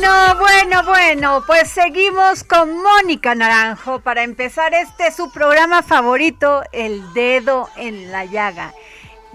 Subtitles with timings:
[0.00, 7.12] Bueno, bueno, bueno, pues seguimos con Mónica Naranjo para empezar este su programa favorito, El
[7.12, 8.72] Dedo en la Llaga.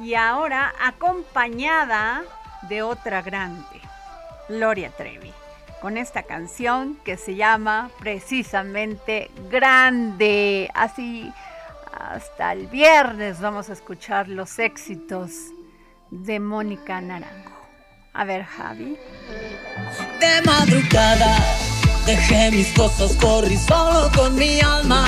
[0.02, 2.24] Y ahora acompañada
[2.64, 3.80] de otra grande,
[4.50, 5.32] Gloria Trevi,
[5.82, 10.72] con esta canción que se llama precisamente Grande.
[10.74, 11.32] Así
[11.92, 15.32] hasta el viernes vamos a escuchar los éxitos
[16.10, 17.55] de Mónica Naranjo.
[18.16, 18.98] A ver, Javi.
[20.22, 21.36] De madrugada
[22.06, 25.06] dejé mis cosas, corrí solo con mi alma.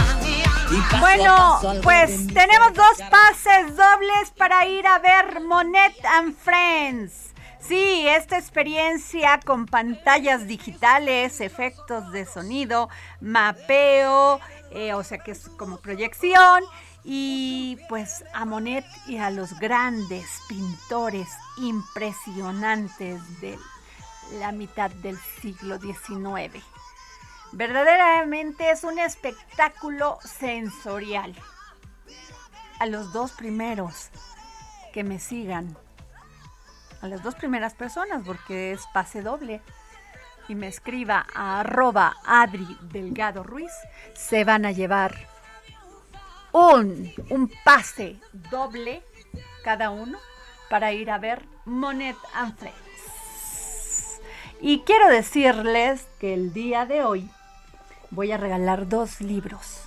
[1.00, 7.34] bueno, pues tenemos dos pases dobles para ir a ver Monet and Friends.
[7.62, 12.90] Sí, esta experiencia con pantallas digitales, efectos de sonido,
[13.22, 14.42] mapeo,
[14.72, 16.62] eh, o sea que es como proyección
[17.10, 23.58] y pues a Monet y a los grandes pintores impresionantes de
[24.42, 26.62] la mitad del siglo XIX.
[27.54, 31.34] Verdaderamente es un espectáculo sensorial.
[32.82, 34.10] A los dos primeros
[34.92, 35.78] que me sigan,
[37.02, 39.62] a las dos primeras personas, porque es pase doble,
[40.50, 43.72] y me escriba a arroba Adri Delgado Ruiz,
[44.14, 45.37] se van a llevar
[46.58, 48.18] un, pase
[48.50, 49.04] doble
[49.64, 50.18] cada uno
[50.70, 54.20] para ir a ver Monet and Friends.
[54.60, 57.30] Y quiero decirles que el día de hoy
[58.10, 59.84] voy a regalar dos libros.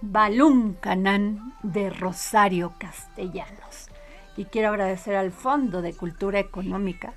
[0.00, 3.88] Balún Canán de Rosario Castellanos.
[4.36, 7.12] Y quiero agradecer al Fondo de Cultura Económica,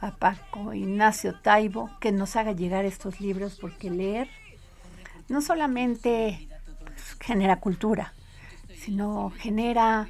[0.00, 4.28] a Paco Ignacio Taibo, que nos haga llegar estos libros porque leer
[5.30, 6.48] no solamente
[6.84, 8.12] pues, genera cultura,
[8.74, 10.08] sino genera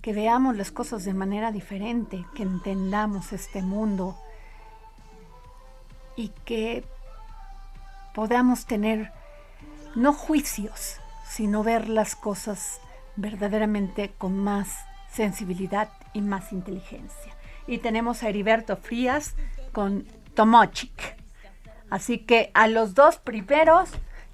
[0.00, 4.18] que veamos las cosas de manera diferente, que entendamos este mundo
[6.16, 6.84] y que
[8.14, 9.12] podamos tener
[9.94, 10.96] no juicios,
[11.28, 12.80] sino ver las cosas
[13.16, 14.78] verdaderamente con más
[15.12, 17.36] sensibilidad y más inteligencia.
[17.66, 19.34] Y tenemos a Heriberto Frías
[19.72, 21.16] con Tomochic.
[21.90, 23.90] Así que a los dos primeros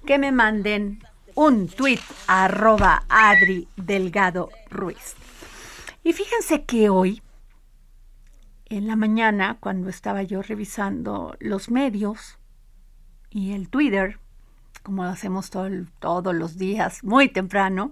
[0.09, 1.03] que me manden
[1.35, 5.13] un tweet arroba Adri Delgado Ruiz.
[6.03, 7.21] Y fíjense que hoy,
[8.65, 12.39] en la mañana, cuando estaba yo revisando los medios,
[13.29, 14.17] y el Twitter,
[14.81, 17.91] como lo hacemos todos los días, muy temprano,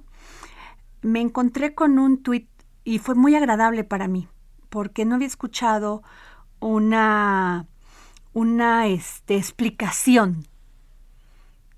[1.03, 2.47] me encontré con un tweet
[2.83, 4.27] y fue muy agradable para mí,
[4.69, 6.01] porque no había escuchado
[6.61, 7.67] una,
[8.33, 10.47] una este, explicación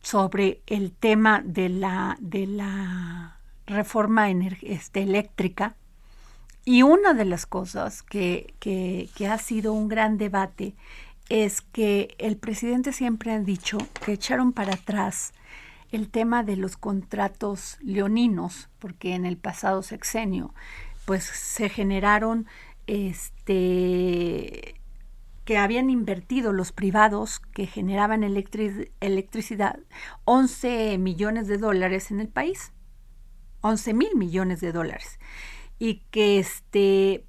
[0.02, 5.76] sobre el tema de la, de la reforma este, eléctrica.
[6.66, 10.76] Y una de las cosas que, que, que ha sido un gran debate
[11.30, 15.34] es que el presidente siempre ha dicho que echaron para atrás
[15.92, 20.54] el tema de los contratos leoninos, porque en el pasado sexenio
[21.06, 22.46] pues se generaron
[22.86, 24.79] este
[25.50, 29.80] que habían invertido los privados que generaban electricidad
[30.26, 32.72] 11 millones de dólares en el país,
[33.62, 35.18] 11 mil millones de dólares,
[35.80, 37.26] y que este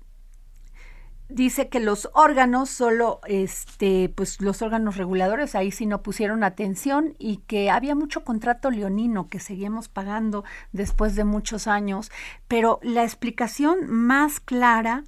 [1.31, 7.15] dice que los órganos solo este pues los órganos reguladores ahí sí no pusieron atención
[7.19, 12.13] y que había mucho contrato leonino que seguimos pagando después de muchos años,
[12.49, 15.05] pero la explicación más clara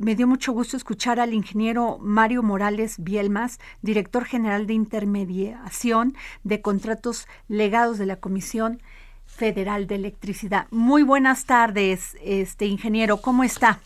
[0.00, 6.62] me dio mucho gusto escuchar al ingeniero Mario Morales Bielmas, director general de intermediación de
[6.62, 8.80] contratos legados de la Comisión
[9.26, 10.66] Federal de Electricidad.
[10.70, 13.80] Muy buenas tardes, este ingeniero, ¿cómo está?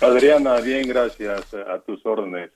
[0.00, 2.50] Adriana, bien, gracias a tus órdenes.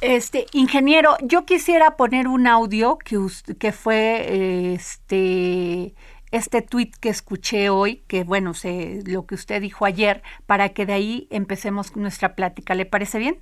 [0.00, 3.18] Este, ingeniero, yo quisiera poner un audio que,
[3.58, 5.94] que fue este
[6.30, 10.86] este tweet que escuché hoy, que bueno, sé lo que usted dijo ayer, para que
[10.86, 12.74] de ahí empecemos nuestra plática.
[12.74, 13.38] ¿Le parece bien?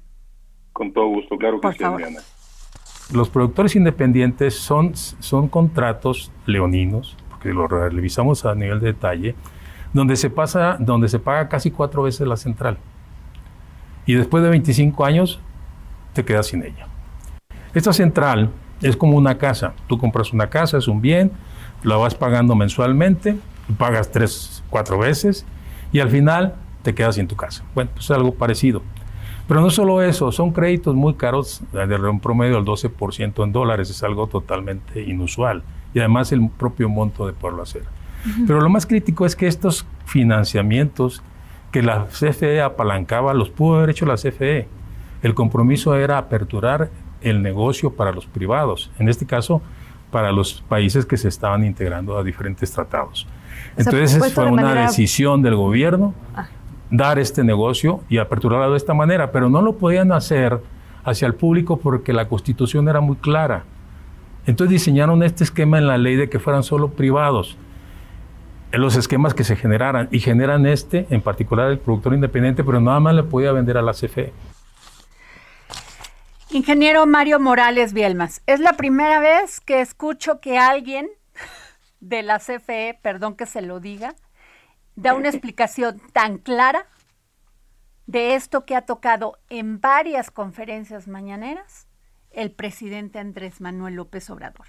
[0.73, 1.85] Con todo gusto, claro que sí.
[3.13, 9.35] Los productores independientes son, son contratos leoninos, porque lo revisamos a nivel de detalle,
[9.93, 12.79] donde se pasa, donde se paga casi cuatro veces la central
[14.09, 15.39] y después de 25 años
[16.15, 16.87] te quedas sin ella.
[17.75, 18.51] Esta central
[18.81, 19.75] es como una casa.
[19.87, 21.31] Tú compras una casa, es un bien,
[21.83, 23.37] la vas pagando mensualmente,
[23.77, 25.47] pagas tres, cuatro veces
[25.93, 27.65] y al final te quedas sin tu casa.
[27.75, 28.83] Bueno, pues es algo parecido.
[29.47, 33.89] Pero no solo eso, son créditos muy caros, de un promedio del 12% en dólares,
[33.89, 35.63] es algo totalmente inusual.
[35.95, 37.85] Y además el propio monto de poderlo hacer.
[38.47, 41.23] Pero lo más crítico es que estos financiamientos
[41.73, 44.69] que la CFE apalancaba, los pudo haber hecho la CFE.
[45.23, 46.91] El compromiso era aperturar
[47.23, 49.63] el negocio para los privados, en este caso
[50.11, 53.27] para los países que se estaban integrando a diferentes tratados.
[53.77, 56.49] Entonces fue una decisión del gobierno ah.
[56.91, 60.61] dar este negocio y aperturarlo de esta manera, pero no lo podían hacer
[61.05, 63.65] hacia el público porque la constitución era muy clara.
[64.47, 67.57] Entonces diseñaron este esquema en la ley de que fueran solo privados
[68.73, 73.01] los esquemas que se generaran y generan este, en particular el productor independiente, pero nada
[73.01, 74.33] más le podía vender a la CFE.
[76.51, 81.11] Ingeniero Mario Morales Bielmas, es la primera vez que escucho que alguien
[82.01, 84.15] de la CFE, perdón que se lo diga,
[84.97, 86.87] da una explicación tan clara
[88.07, 91.87] de esto que ha tocado en varias conferencias mañaneras
[92.31, 94.69] el presidente Andrés Manuel López Obrador.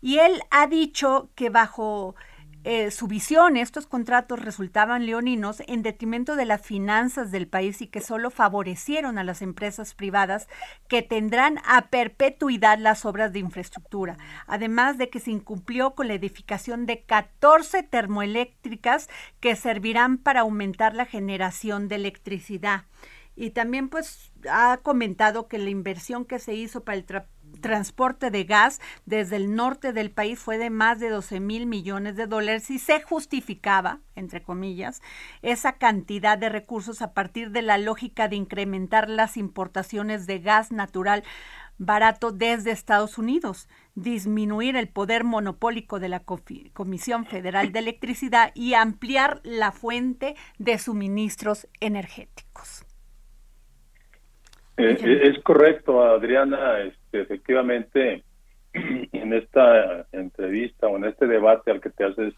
[0.00, 2.16] Y él ha dicho que bajo
[2.64, 7.88] eh, su visión, estos contratos resultaban leoninos en detrimento de las finanzas del país y
[7.88, 10.46] que solo favorecieron a las empresas privadas
[10.86, 14.16] que tendrán a perpetuidad las obras de infraestructura,
[14.46, 19.08] además de que se incumplió con la edificación de 14 termoeléctricas
[19.40, 22.84] que servirán para aumentar la generación de electricidad.
[23.34, 27.04] Y también pues ha comentado que la inversión que se hizo para el
[27.60, 32.16] transporte de gas desde el norte del país fue de más de 12 mil millones
[32.16, 35.02] de dólares y se justificaba, entre comillas,
[35.42, 40.72] esa cantidad de recursos a partir de la lógica de incrementar las importaciones de gas
[40.72, 41.22] natural
[41.78, 46.22] barato desde Estados Unidos, disminuir el poder monopólico de la
[46.72, 52.84] Comisión Federal de Electricidad y ampliar la fuente de suministros energéticos.
[54.76, 56.56] Eh, eh, es correcto, Adriana.
[57.12, 58.22] Este, efectivamente,
[58.72, 62.34] en esta entrevista o en este debate al que te haces,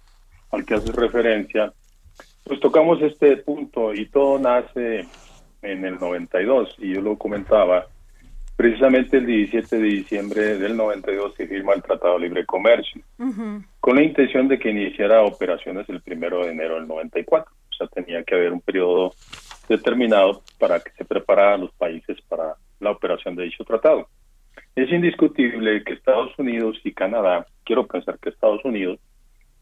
[0.51, 1.73] al que haces referencia,
[2.43, 5.07] pues tocamos este punto y todo nace
[5.63, 7.87] en el 92 y yo lo comentaba.
[8.57, 13.03] Precisamente el 17 de diciembre del 92 se firma el Tratado de Libre Comercio,
[13.81, 17.51] con la intención de que iniciara operaciones el primero de enero del 94.
[17.51, 19.13] O sea, tenía que haber un periodo
[19.69, 24.09] determinado para que se prepararan los países para la operación de dicho tratado.
[24.75, 28.99] Es indiscutible que Estados Unidos y Canadá, quiero pensar que Estados Unidos,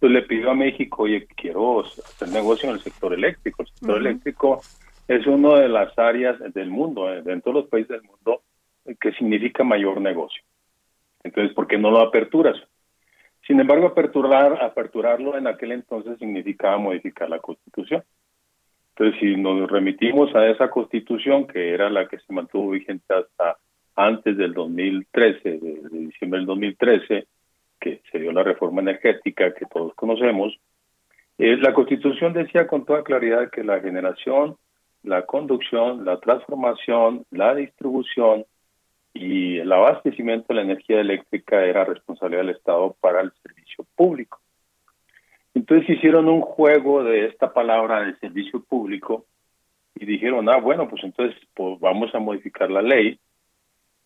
[0.01, 3.63] pues le pidió a México, oye, quiero hacer negocio en el sector eléctrico.
[3.63, 4.61] El sector eléctrico
[5.07, 8.43] es una de las áreas del mundo, eh, de todos los países del mundo,
[9.01, 10.43] que significa mayor negocio.
[11.23, 12.57] Entonces, ¿por qué no lo aperturas?
[13.47, 18.03] Sin embargo, aperturar, aperturarlo en aquel entonces significaba modificar la Constitución.
[18.91, 23.57] Entonces, si nos remitimos a esa Constitución, que era la que se mantuvo vigente hasta
[23.97, 27.27] antes del 2013, de, diciembre del 2013,
[27.81, 30.59] que se dio la reforma energética que todos conocemos,
[31.39, 34.57] eh, la Constitución decía con toda claridad que la generación,
[35.03, 38.45] la conducción, la transformación, la distribución
[39.15, 44.41] y el abastecimiento de la energía eléctrica era responsabilidad del Estado para el servicio público.
[45.55, 49.27] Entonces hicieron un juego de esta palabra de servicio público
[49.95, 53.19] y dijeron, ah, bueno, pues entonces pues vamos a modificar la ley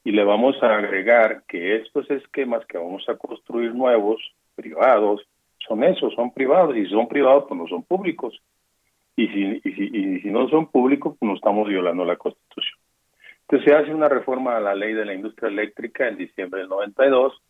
[0.06, 4.22] y le vamos a agregar que estos esquemas que vamos a construir nuevos,
[4.54, 5.20] privados,
[5.66, 8.40] son esos, son privados, y si son privados, pues no son públicos.
[9.16, 12.78] Y si, y si, y si no son públicos, pues no estamos violando la Constitución.
[13.40, 16.68] Entonces se hace una reforma a la ley de la industria eléctrica en diciembre del
[16.68, 17.42] 92,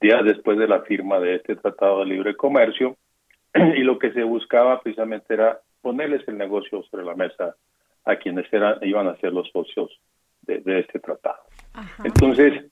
[0.00, 2.96] días después de la firma de este Tratado de Libre Comercio,
[3.54, 7.54] y lo que se buscaba precisamente era ponerles el negocio sobre la mesa
[8.04, 9.96] a quienes eran, iban a ser los socios
[10.42, 11.38] de, este tratado.
[12.04, 12.64] Entonces,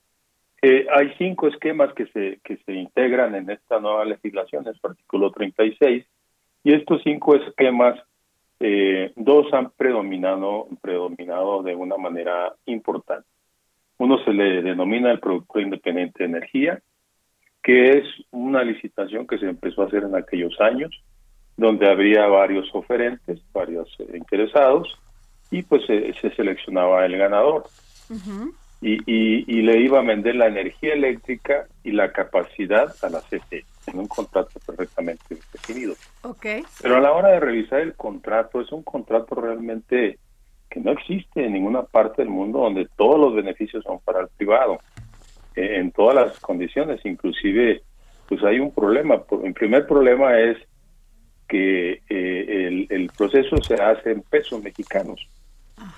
[0.63, 4.91] eh, hay cinco esquemas que se, que se integran en esta nueva legislación, es el
[4.91, 6.05] artículo 36,
[6.65, 7.99] y estos cinco esquemas
[8.61, 13.29] eh, dos han predominado, predominado de una manera importante.
[13.99, 16.83] Uno se le denomina el productor independiente de energía,
[17.63, 20.91] que es una licitación que se empezó a hacer en aquellos años,
[21.57, 24.93] donde habría varios oferentes, varios eh, interesados,
[25.51, 27.65] y pues se seleccionaba el ganador.
[28.81, 33.65] Y, y, le iba a vender la energía eléctrica y la capacidad a la CFE
[33.89, 35.95] en un contrato perfectamente definido.
[36.23, 36.63] Okay.
[36.81, 40.19] Pero a la hora de revisar el contrato, es un contrato realmente
[40.71, 44.29] que no existe en ninguna parte del mundo donde todos los beneficios son para el
[44.29, 44.79] privado,
[45.57, 47.83] eh, en todas las condiciones, inclusive
[48.29, 49.23] pues hay un problema.
[49.43, 50.59] El primer problema es
[51.49, 55.27] que eh, el, el, proceso se hace en pesos mexicanos,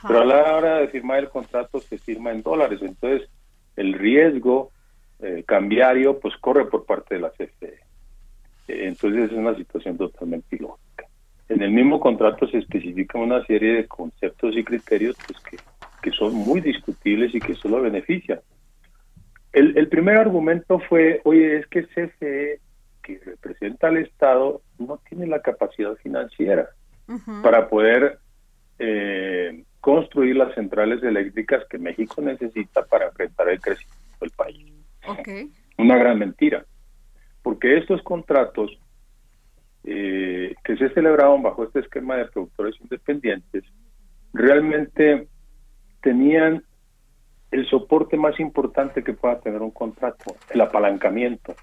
[0.07, 3.29] pero a la hora de firmar el contrato se firma en dólares, entonces
[3.77, 4.71] el riesgo
[5.21, 7.79] eh, cambiario, pues corre por parte de la CFE.
[8.69, 11.07] Entonces es una situación totalmente ilógica.
[11.49, 15.57] En el mismo contrato se especifican una serie de conceptos y criterios pues, que,
[16.03, 18.41] que son muy discutibles y que solo benefician.
[19.53, 22.61] El, el primer argumento fue, oye, es que CFE,
[23.03, 26.69] que representa al Estado, no tiene la capacidad financiera
[27.43, 28.21] para poder
[28.79, 34.73] eh, construir las centrales eléctricas que México necesita para enfrentar el crecimiento del país.
[35.79, 36.65] Una gran mentira,
[37.43, 38.79] porque estos contratos
[39.85, 43.65] eh, que se celebraban bajo este esquema de productores independientes
[44.35, 45.27] realmente
[46.03, 46.63] tenían
[47.51, 51.55] el soporte más importante que pueda tener un contrato, el apalancamiento.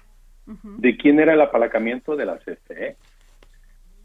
[0.78, 2.16] ¿De quién era el apalancamiento?
[2.16, 2.96] De la CFE.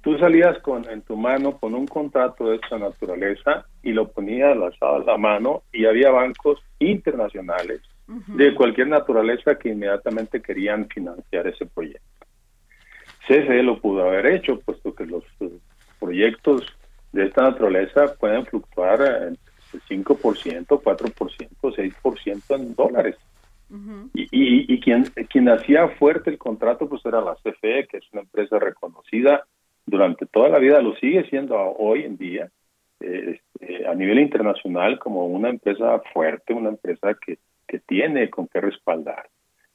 [0.03, 4.57] Tú salías con en tu mano con un contrato de esta naturaleza y lo ponías
[4.81, 7.79] a la mano y había bancos internacionales
[8.27, 12.27] de cualquier naturaleza que inmediatamente querían financiar ese proyecto.
[13.25, 15.49] CFE lo pudo haber hecho, puesto que los eh,
[16.01, 16.65] proyectos
[17.13, 23.15] de esta naturaleza pueden fluctuar entre 5%, 4%, 6% en dólares.
[24.13, 28.03] Y, y, y, quien, quien hacía fuerte el contrato pues era la CFE, que es
[28.11, 29.47] una empresa reconocida
[29.85, 32.49] durante toda la vida, lo sigue siendo hoy en día,
[32.99, 37.37] eh, este, a nivel internacional como una empresa fuerte, una empresa que
[37.73, 39.29] que tiene con qué respaldar.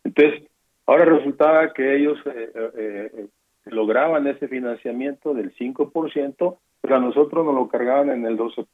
[0.05, 0.45] Entonces,
[0.87, 3.27] ahora resultaba que ellos eh, eh, eh,
[3.65, 8.67] lograban ese financiamiento del 5%, pero a nosotros nos lo cargaban en el 12%.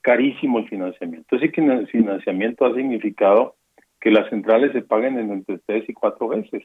[0.00, 1.36] Carísimo el financiamiento.
[1.36, 3.56] Ese financiamiento ha significado
[4.00, 6.62] que las centrales se paguen en entre tres y cuatro veces.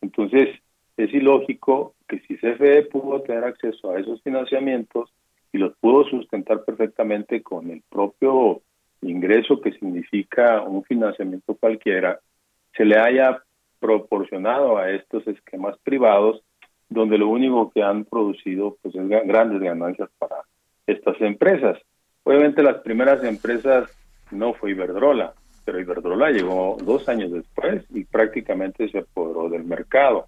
[0.00, 0.48] Entonces,
[0.96, 5.12] es ilógico que si CFE pudo tener acceso a esos financiamientos
[5.52, 8.62] y los pudo sustentar perfectamente con el propio
[9.02, 12.18] ingreso que significa un financiamiento cualquiera,
[12.76, 13.42] se le haya
[13.78, 16.42] proporcionado a estos esquemas privados
[16.88, 20.36] donde lo único que han producido pues es grandes ganancias para
[20.86, 21.78] estas empresas.
[22.24, 23.90] Obviamente las primeras empresas
[24.30, 25.34] no fue Iberdrola,
[25.64, 30.26] pero Iberdrola llegó dos años después y prácticamente se apoderó del mercado.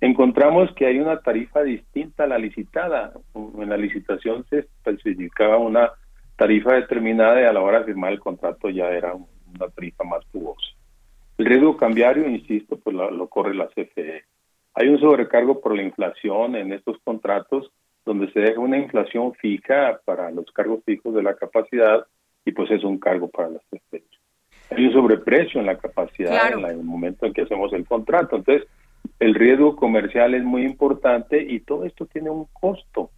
[0.00, 3.12] Encontramos que hay una tarifa distinta a la licitada.
[3.34, 5.90] En la licitación se especificaba una
[6.36, 10.24] tarifa determinada y a la hora de firmar el contrato ya era una tarifa más
[10.30, 10.68] jugosa.
[11.36, 14.24] El riesgo cambiario, insisto, pues lo, corre la CFE.
[14.74, 17.70] Hay un sobrecargo por la inflación en estos contratos
[18.04, 22.06] donde se deja una inflación fija para los cargos fijos de la capacidad
[22.44, 24.02] y pues es un cargo para la CFE.
[24.70, 28.36] hay un sobreprecio en la capacidad en, el momento en que hacemos el contrato.
[28.36, 28.68] Entonces,
[29.20, 33.10] el riesgo comercial es muy importante y todo esto tiene un costo.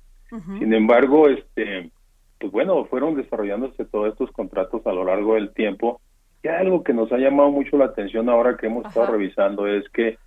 [0.58, 1.90] Sin embargo, este,
[2.38, 6.00] pues bueno, fueron desarrollándose todos estos contratos a lo largo del tiempo.
[6.42, 9.88] Y algo que nos ha llamado mucho la atención ahora que hemos estado revisando es
[9.90, 10.18] que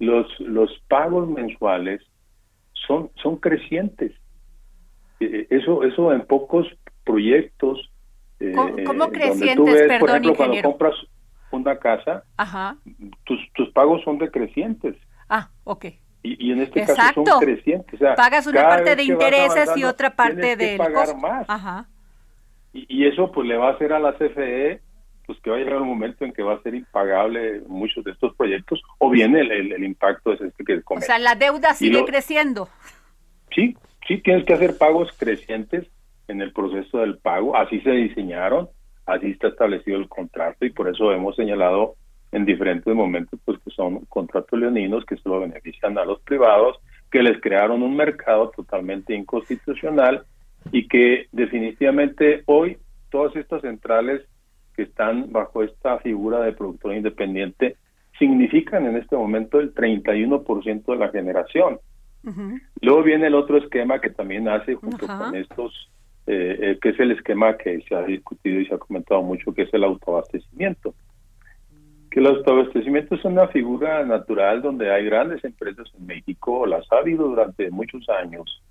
[0.00, 2.02] los, los pagos mensuales
[2.72, 4.12] son, son crecientes.
[5.20, 6.66] Eh, eso, eso en pocos
[7.04, 7.90] proyectos.
[8.40, 8.52] Eh,
[8.84, 9.56] ¿Cómo, crecientes?
[9.56, 10.94] Donde tú ves, por ejemplo, cuando compras
[11.52, 12.24] una casa,
[13.24, 14.96] Tus, tus pagos son decrecientes.
[15.32, 15.86] Ah, ok.
[16.22, 17.98] Y, en este caso son crecientes.
[18.16, 21.48] Pagas una parte de intereses y otra parte de pagar más.
[21.48, 21.88] Ajá.
[22.74, 24.80] Y, eso pues le va a hacer a la CFE
[25.24, 28.10] pues que va a llegar un momento en que va a ser impagable muchos de
[28.10, 32.04] estos proyectos o bien el, el, impacto es este que O sea, la deuda sigue
[32.04, 32.68] creciendo.
[33.54, 35.86] Sí, sí, tienes que hacer pagos crecientes
[36.28, 37.56] en el proceso del pago.
[37.56, 38.68] Así se diseñaron,
[39.06, 41.96] así está establecido el contrato y por eso hemos señalado
[42.32, 46.78] en diferentes momentos pues que son contratos leoninos que solo benefician a los privados,
[47.10, 50.24] que les crearon un mercado totalmente inconstitucional
[50.72, 52.78] y que definitivamente hoy
[53.10, 54.22] todas estas centrales
[54.74, 57.76] que están bajo esta figura de productor independiente
[58.18, 61.78] significan en este momento el 31% de la generación.
[62.80, 65.90] Luego viene el otro esquema que también hace junto con estos,
[66.26, 69.52] eh, eh, que es el esquema que se ha discutido y se ha comentado mucho,
[69.52, 70.94] que es el autoabastecimiento.
[72.12, 76.98] Que el autoabastecimiento es una figura natural donde hay grandes empresas en México, las ha
[76.98, 78.62] habido durante muchos años,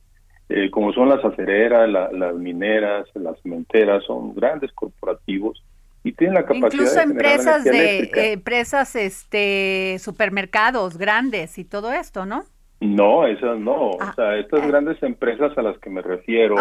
[0.48, 5.63] eh, como son las acereras, las mineras, las cementeras, son grandes corporativos
[6.03, 11.91] y tienen la capacidad incluso de empresas de eh, empresas este supermercados grandes y todo
[11.91, 12.43] esto no
[12.79, 13.91] no esas no.
[13.91, 14.67] O ah, sea estas eh.
[14.67, 16.57] grandes empresas a las que me refiero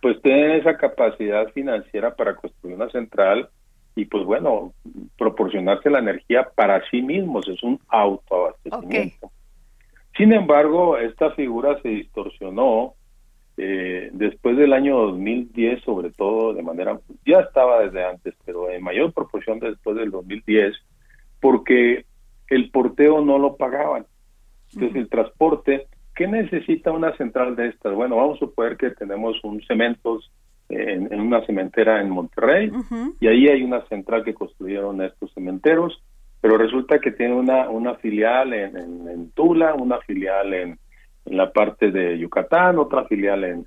[0.00, 3.48] pues tienen esa capacidad financiera para construir una central
[3.96, 4.72] y pues bueno
[5.16, 9.30] proporcionarse la energía para sí mismos es un autoabastecimiento
[10.16, 12.94] sin embargo esta figura se distorsionó
[13.56, 18.82] eh, después del año 2010, sobre todo de manera, ya estaba desde antes, pero en
[18.82, 20.74] mayor proporción después del 2010,
[21.40, 22.04] porque
[22.48, 24.06] el porteo no lo pagaban.
[24.72, 27.94] Entonces, el transporte, ¿qué necesita una central de estas?
[27.94, 30.32] Bueno, vamos a suponer que tenemos un cementos
[30.68, 32.70] en, una cementera en Monterrey
[33.20, 36.02] y ahí hay una central que construyeron estos cementeros,
[36.40, 40.78] pero resulta que tiene una, una filial en Tula, una filial en,
[41.26, 43.66] en la parte de Yucatán, otra filial en,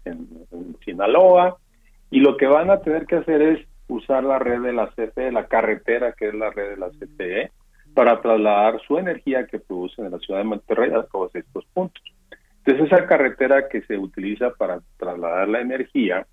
[0.84, 1.58] Sinaloa,
[2.10, 5.32] y lo que van a tener que hacer es usar la red de la CFE,
[5.32, 7.52] la carretera que es la red de la CFE,
[7.94, 12.04] para trasladar su energía que producen en la ciudad de Monterrey a todos estos puntos.
[12.64, 16.28] Entonces esa carretera que se utiliza para trasladar la energía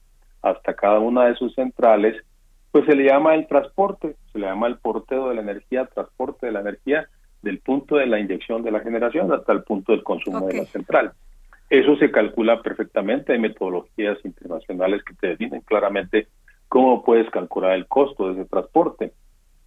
[0.44, 2.22] hasta cada una de sus centrales,
[2.70, 6.46] pues se le llama el transporte, se le llama el porteo de la energía, transporte
[6.46, 7.09] de la energía,
[7.42, 10.64] del punto de la inyección de la generación hasta el punto del consumo de la
[10.66, 11.12] central.
[11.70, 16.28] Eso se calcula perfectamente, hay metodologías internacionales que te definen claramente
[16.68, 19.12] cómo puedes calcular el costo de ese transporte.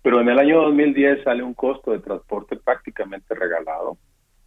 [0.04, 3.98] Pero en el año 2010 sale un costo de transporte prácticamente regalado,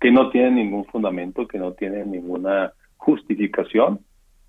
[0.00, 4.00] que no tiene ningún fundamento, que no tiene ninguna justificación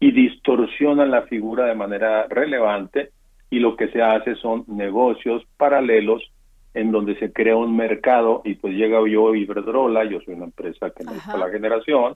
[0.01, 3.11] y distorsiona la figura de manera relevante
[3.51, 6.23] y lo que se hace son negocios paralelos
[6.73, 10.89] en donde se crea un mercado y pues llega yo Iberdrola, yo soy una empresa
[10.89, 12.15] que necesita la generación,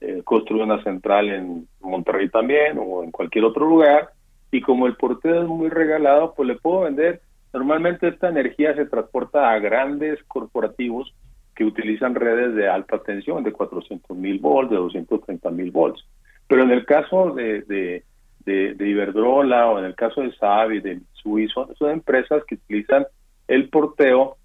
[0.00, 4.10] eh, construye una central en Monterrey también o en cualquier otro lugar
[4.52, 7.22] y como el porteo es muy regalado, pues le puedo vender.
[7.52, 11.12] Normalmente esta energía se transporta a grandes corporativos
[11.56, 16.06] que utilizan redes de alta tensión, de 400 mil volts, de 230 mil volts.
[16.48, 18.04] Pero en el caso de, de,
[18.44, 23.06] de, Iberdrola o en el caso de Savi, de Mitsui, son, son empresas que utilizan
[23.48, 24.36] el porteo,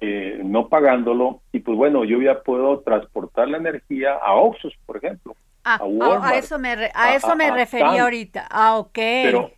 [0.00, 4.96] eh, no pagándolo, y pues bueno, yo ya puedo transportar la energía a Oxxos, por
[4.96, 5.34] ejemplo.
[5.64, 5.80] Ah,
[6.22, 8.46] a, eso me, a eso me refería ahorita.
[8.50, 8.94] Ah, ok.
[8.94, 9.50] Pero,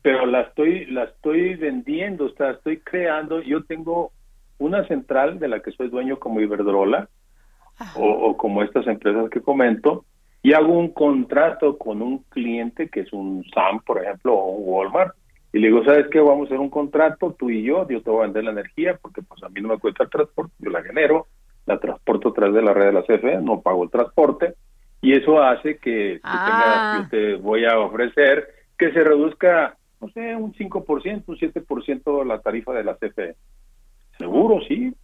[0.00, 4.10] pero la estoy, la estoy vendiendo, o sea, estoy creando, yo tengo
[4.58, 7.08] una central de la que soy dueño como Iberdrola,
[7.96, 10.04] o, o, como estas empresas que comento,
[10.42, 14.64] y hago un contrato con un cliente que es un SAM, por ejemplo, o un
[14.66, 15.14] Walmart,
[15.52, 16.18] y le digo, ¿sabes qué?
[16.18, 18.98] Vamos a hacer un contrato, tú y yo, yo te voy a vender la energía
[19.00, 21.26] porque pues a mí no me cuesta el transporte, yo la genero,
[21.66, 24.54] la transporto a través de la red de la CFE, no pago el transporte
[25.02, 27.02] y eso hace que ah.
[27.02, 32.40] yo te voy a ofrecer que se reduzca, no sé, un 5%, un 7% la
[32.40, 33.34] tarifa de la CFE.
[34.16, 34.94] Seguro, sí,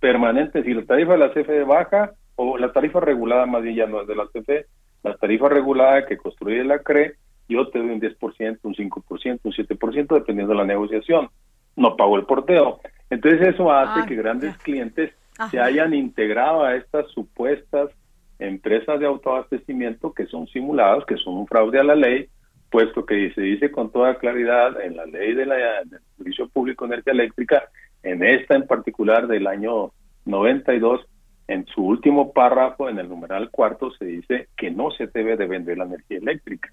[0.00, 0.62] permanente.
[0.64, 4.02] Si la tarifa de la CFE baja, o la tarifa regulada más bien ya no
[4.02, 4.66] es de la CFE,
[5.04, 7.16] la tarifa regulada que construye la CRE
[7.48, 11.28] yo te doy un 10%, un 5%, un 7%, dependiendo de la negociación.
[11.76, 12.80] No pago el porteo.
[13.10, 15.12] Entonces eso hace ah, que grandes clientes
[15.50, 17.90] se hayan integrado a estas supuestas
[18.38, 22.28] empresas de autoabastecimiento que son simuladas, que son un fraude a la ley,
[22.70, 26.86] puesto que se dice con toda claridad en la ley de la, del Servicio Público
[26.86, 27.64] de Energía Eléctrica,
[28.02, 29.92] en esta en particular del año
[30.24, 31.06] 92,
[31.46, 35.46] en su último párrafo, en el numeral cuarto, se dice que no se debe de
[35.46, 36.70] vender la energía eléctrica.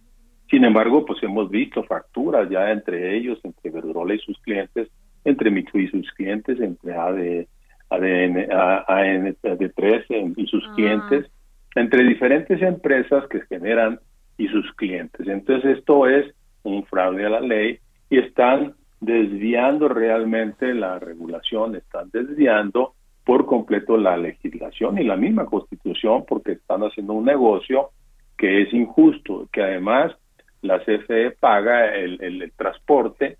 [0.49, 4.89] Sin embargo, pues hemos visto facturas ya entre ellos, entre Verdurola y sus clientes,
[5.23, 7.45] entre Mitsui y sus clientes, entre AD,
[7.89, 11.29] ADN, AN3 y sus clientes,
[11.75, 13.99] entre diferentes empresas que generan
[14.37, 15.27] y sus clientes.
[15.27, 17.79] Entonces esto es un fraude a la ley
[18.09, 25.45] y están desviando realmente la regulación, están desviando por completo la legislación y la misma
[25.45, 27.91] constitución porque están haciendo un negocio
[28.37, 30.13] que es injusto, que además
[30.61, 33.37] la CFE paga el, transporte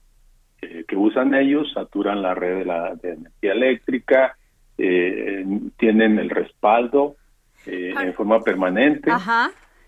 [0.61, 4.37] eh, que usan ellos, saturan la red de, la, de energía eléctrica,
[4.77, 5.43] eh,
[5.77, 7.15] tienen el respaldo
[7.65, 9.11] eh, en forma permanente.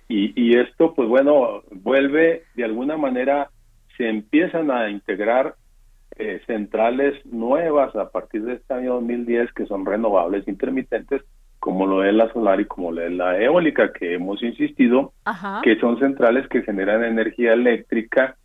[0.08, 3.50] Y, y esto, pues bueno, vuelve de alguna manera,
[3.98, 5.56] se empiezan a integrar
[6.18, 11.22] eh, centrales nuevas a partir de este año 2010 que son renovables intermitentes,
[11.60, 15.14] como lo es la solar y como lo es la eólica, que hemos insistido,
[15.64, 18.36] que son centrales que generan energía eléctrica,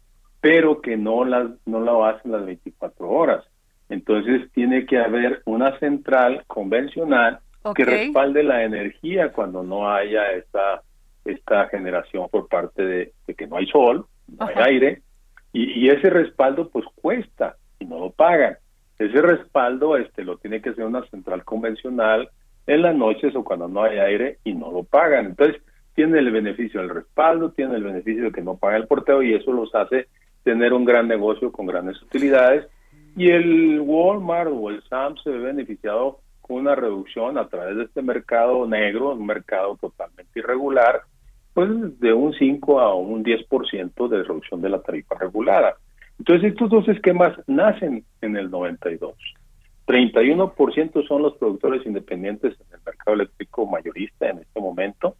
[0.40, 3.44] pero que no, las, no la hacen las 24 horas.
[3.88, 7.40] Entonces tiene que haber una central convencional
[7.74, 10.82] que respalde la energía cuando no haya esta,
[11.24, 15.02] esta generación por parte de, que no hay sol, no hay aire,
[15.52, 18.56] y, ese respaldo pues cuesta y no lo pagan.
[18.98, 22.28] Ese respaldo este lo tiene que hacer una central convencional
[22.66, 25.26] en las noches o cuando no hay aire y no lo pagan.
[25.26, 25.62] Entonces,
[25.94, 29.34] tiene el beneficio del respaldo, tiene el beneficio de que no paga el porteo y
[29.34, 30.06] eso los hace
[30.44, 32.66] tener un gran negocio con grandes utilidades.
[33.16, 38.02] Y el Walmart o el Sam se ve beneficiado una reducción a través de este
[38.02, 41.02] mercado negro, un mercado totalmente irregular,
[41.54, 41.68] pues
[42.00, 45.76] de un 5 a un 10% de reducción de la tarifa regulada.
[46.18, 49.14] Entonces estos dos esquemas nacen en el 92.
[49.86, 55.16] 31% son los productores independientes en el mercado eléctrico mayorista en este momento,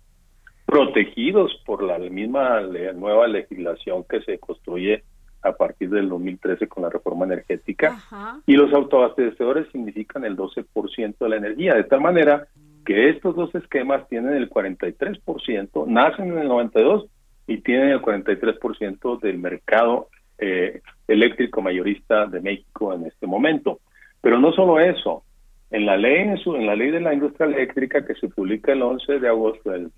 [0.66, 2.60] protegidos por la misma
[2.94, 5.02] nueva legislación que se construye
[5.40, 7.98] a partir del 2013 con la reforma energética
[8.44, 12.48] y los autoabastecedores significan el 12% de la energía, de tal manera
[12.84, 17.06] que estos dos esquemas tienen el 43%, nacen en el 92
[17.46, 20.08] y tienen el 43% del mercado
[20.38, 23.80] eh, eléctrico mayorista de México en este momento.
[24.20, 25.24] Pero no solo eso,
[25.70, 29.18] en la ley en, la ley de la industria eléctrica que se publica el 11
[29.18, 29.90] de agosto del,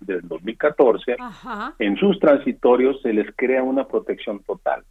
[0.00, 1.16] del 2014,
[1.78, 4.84] en sus transitorios se les crea una protección total.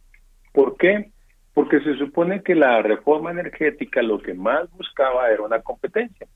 [0.52, 1.10] ¿Por qué?
[1.52, 6.26] Porque se supone que la reforma energética lo que más buscaba era una competencia.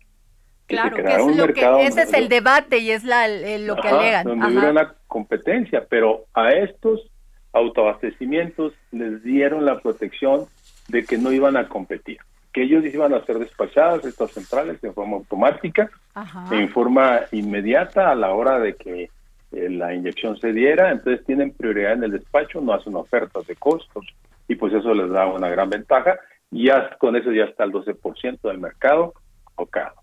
[0.67, 4.25] claro, que es lo que, ese es el debate y es la, lo que alegan.
[4.25, 7.11] Donde hubiera una competencia, pero a estos
[7.53, 10.47] autoabastecimientos les dieron la protección
[10.89, 12.19] de que no iban a competir
[12.53, 15.91] que ellos iban a ser despachadas estas centrales en forma automática,
[16.51, 19.11] en forma inmediata a la hora de que
[19.53, 23.57] eh, la inyección se diera, entonces tienen prioridad en el despacho, no hacen ofertas de
[23.57, 24.07] costos
[24.49, 26.19] y pues eso les da una gran ventaja
[26.51, 29.15] y ya con eso ya está el 12% del mercado
[29.57, 29.95] tocado.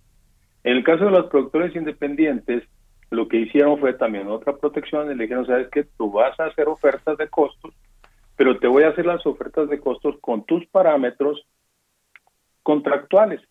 [0.63, 2.63] En el caso de los productores independientes,
[3.11, 6.45] lo que hicieron fue también otra protección y le dijeron, sabes que tú vas a
[6.45, 7.73] hacer ofertas de costos,
[8.35, 11.45] pero te voy a hacer las ofertas de costos con tus parámetros
[12.63, 13.41] contractuales.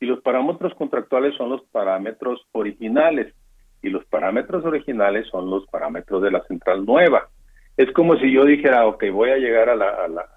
[0.00, 3.34] Y los parámetros contractuales son los parámetros originales.
[3.82, 7.28] Y los parámetros originales son los parámetros de la central nueva.
[7.76, 10.28] Es como si yo dijera, ok, voy a llegar a la,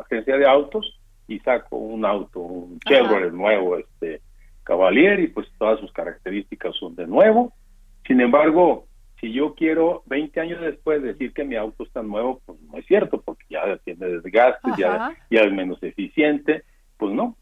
[0.00, 4.22] agencia de autos y saco un auto, un Chevrolet nuevo, este
[4.64, 7.52] Cavalier, y pues todas sus características son de nuevo.
[8.06, 8.86] Sin embargo,
[9.20, 12.86] si yo quiero 20 años después decir que mi auto está nuevo, pues no es
[12.86, 16.64] cierto, porque ya tiene desgaste, ya, ya es menos eficiente,
[16.98, 17.36] pues no.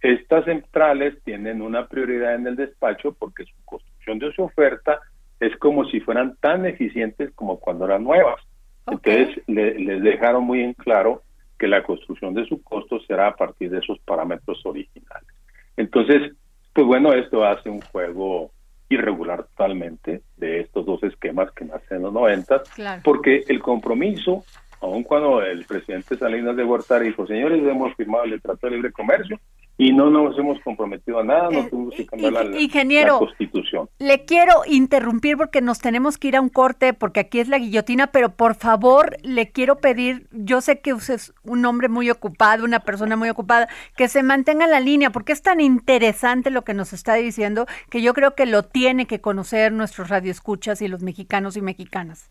[0.00, 5.00] Estas centrales tienen una prioridad en el despacho porque su construcción de su oferta
[5.40, 8.40] es como si fueran tan eficientes como cuando eran nuevas.
[8.86, 11.22] Entonces les dejaron muy en claro
[11.58, 15.28] que la construcción de su costo será a partir de esos parámetros originales.
[15.76, 16.32] Entonces,
[16.72, 18.50] pues bueno, esto hace un juego
[18.90, 22.64] irregular totalmente de estos dos esquemas que nacen en los 90,
[23.02, 24.44] porque el compromiso
[24.80, 28.92] aun cuando el presidente Salinas de Gortari dijo, señores, hemos firmado el Tratado de Libre
[28.92, 29.38] Comercio,
[29.80, 33.88] y no nos hemos comprometido a nada, no eh, tuvimos que cambiar la, ingeniero, constitución.
[33.98, 37.58] Le quiero interrumpir porque nos tenemos que ir a un corte, porque aquí es la
[37.58, 42.10] guillotina, pero por favor le quiero pedir, yo sé que usted es un hombre muy
[42.10, 46.50] ocupado, una persona muy ocupada, que se mantenga en la línea, porque es tan interesante
[46.50, 50.82] lo que nos está diciendo, que yo creo que lo tiene que conocer nuestros radioescuchas
[50.82, 52.30] y los mexicanos y mexicanas.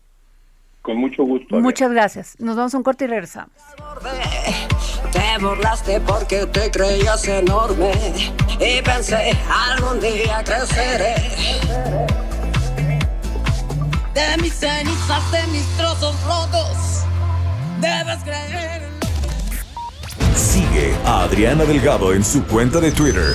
[0.82, 1.60] Con mucho gusto.
[1.60, 2.36] Muchas gracias.
[2.38, 3.52] Nos vamos a un corte y regresamos.
[5.12, 7.92] Te burlaste porque te creías enorme
[8.58, 11.16] y pensé algún día creceré.
[14.14, 17.04] De mis cenizas, de mis trozos rotos,
[17.80, 18.88] debes creer.
[20.34, 23.34] Sigue a Adriana Delgado en su cuenta de Twitter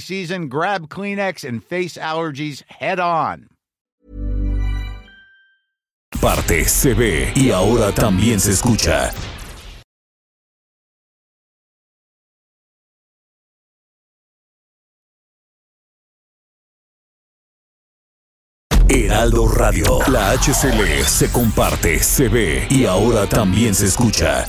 [0.00, 3.48] season, grab Kleenex and face allergies head on.
[6.24, 9.12] parte, se ve y ahora también se escucha.
[18.88, 24.46] Heraldo Radio, la HCL se comparte, se ve y ahora también se escucha.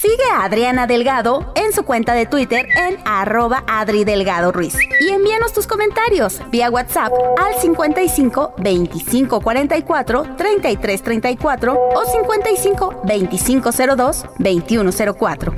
[0.00, 4.74] Sigue a Adriana Delgado en su cuenta de Twitter en arroba Adri Delgado Ruiz.
[4.98, 13.70] Y envíanos tus comentarios vía WhatsApp al 55 25 44 33 34 o 55 25
[13.72, 15.52] 02 21 04.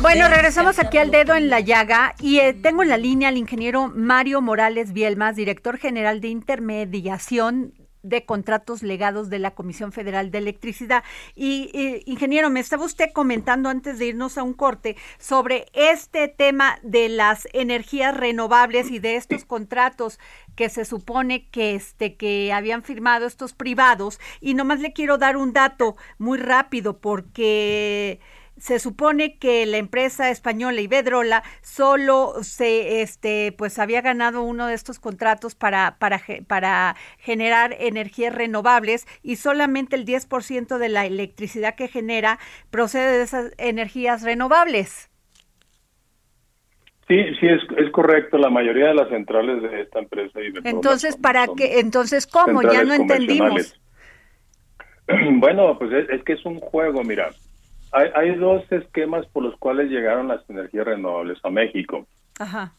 [0.00, 3.36] Bueno, regresamos aquí al dedo en la llaga y eh, tengo en la línea al
[3.36, 10.30] ingeniero Mario Morales Bielmas, director general de intermediación de contratos legados de la Comisión Federal
[10.30, 11.02] de Electricidad.
[11.34, 16.78] Y, ingeniero, me estaba usted comentando antes de irnos a un corte sobre este tema
[16.82, 20.20] de las energías renovables y de estos contratos
[20.54, 25.36] que se supone que este que habían firmado estos privados y nomás le quiero dar
[25.36, 28.20] un dato muy rápido porque
[28.56, 34.74] se supone que la empresa española Iberdrola solo se este pues había ganado uno de
[34.74, 41.74] estos contratos para para para generar energías renovables y solamente el 10% de la electricidad
[41.74, 42.38] que genera
[42.70, 45.10] procede de esas energías renovables.
[47.06, 48.38] Sí, sí es, es correcto.
[48.38, 51.80] La mayoría de las centrales de esta empresa Iberdrola Entonces, ¿para qué?
[51.80, 52.62] Entonces, ¿cómo?
[52.62, 53.80] Ya no entendimos.
[55.32, 57.28] Bueno, pues es, es que es un juego, mira
[57.94, 62.06] hay, dos esquemas por los cuales llegaron las energías renovables a México.
[62.38, 62.72] Ajá.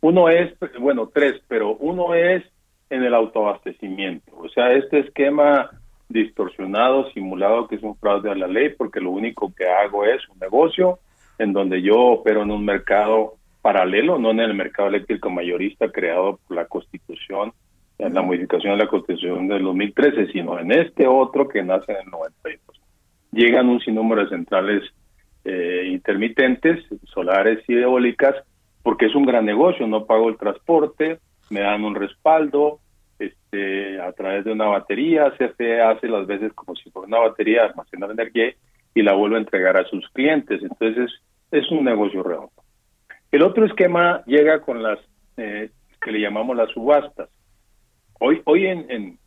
[0.00, 2.44] Uno es, bueno, tres, pero uno es
[2.90, 4.32] en el autoabastecimiento.
[4.36, 5.70] O sea, este esquema
[6.08, 10.20] distorsionado, simulado, que es un fraude a la ley, porque lo único que hago es
[10.28, 10.98] un negocio
[11.38, 16.38] en donde yo opero en un mercado paralelo, no en el mercado eléctrico mayorista creado
[16.46, 17.52] por la Constitución,
[17.98, 21.98] en la modificación de la Constitución del 2013, sino en este otro que nace en
[22.04, 22.81] el 92
[23.32, 24.82] llegan un sinnúmero de centrales
[25.44, 28.36] eh, intermitentes, solares y eólicas,
[28.82, 31.18] porque es un gran negocio, no pago el transporte,
[31.50, 32.80] me dan un respaldo,
[33.18, 37.64] este, a través de una batería, CFE hace las veces como si fuera una batería,
[37.64, 38.52] almacenar energía
[38.94, 41.10] y la vuelve a entregar a sus clientes, entonces
[41.50, 42.52] es un negocio redondo.
[43.30, 44.98] El otro esquema llega con las
[45.36, 47.28] eh, que le llamamos las subastas.
[48.18, 49.18] Hoy, hoy en, en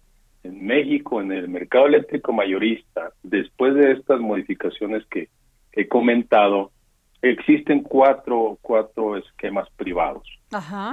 [0.51, 5.29] México, en el mercado eléctrico mayorista, después de estas modificaciones que
[5.73, 6.71] he comentado,
[7.21, 10.27] existen cuatro, cuatro esquemas privados.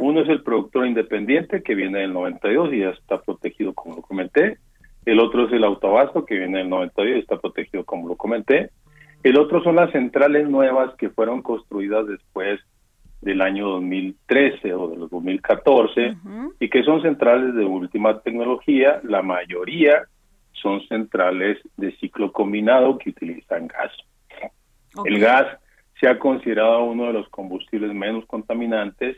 [0.01, 4.03] Uno es el productor independiente, que viene del 92 y ya está protegido, como lo
[4.03, 4.59] comenté.
[5.05, 8.71] El otro es el autobasto, que viene del 92 y está protegido, como lo comenté.
[9.23, 12.61] El otro son las centrales nuevas que fueron construidas después
[13.23, 16.17] del año 2013 o del 2014
[16.59, 20.03] y que son centrales de última tecnología, la mayoría
[20.53, 23.93] son centrales de ciclo combinado que utilizan gas.
[25.05, 25.47] El gas
[25.99, 29.17] se ha considerado uno de los combustibles menos contaminantes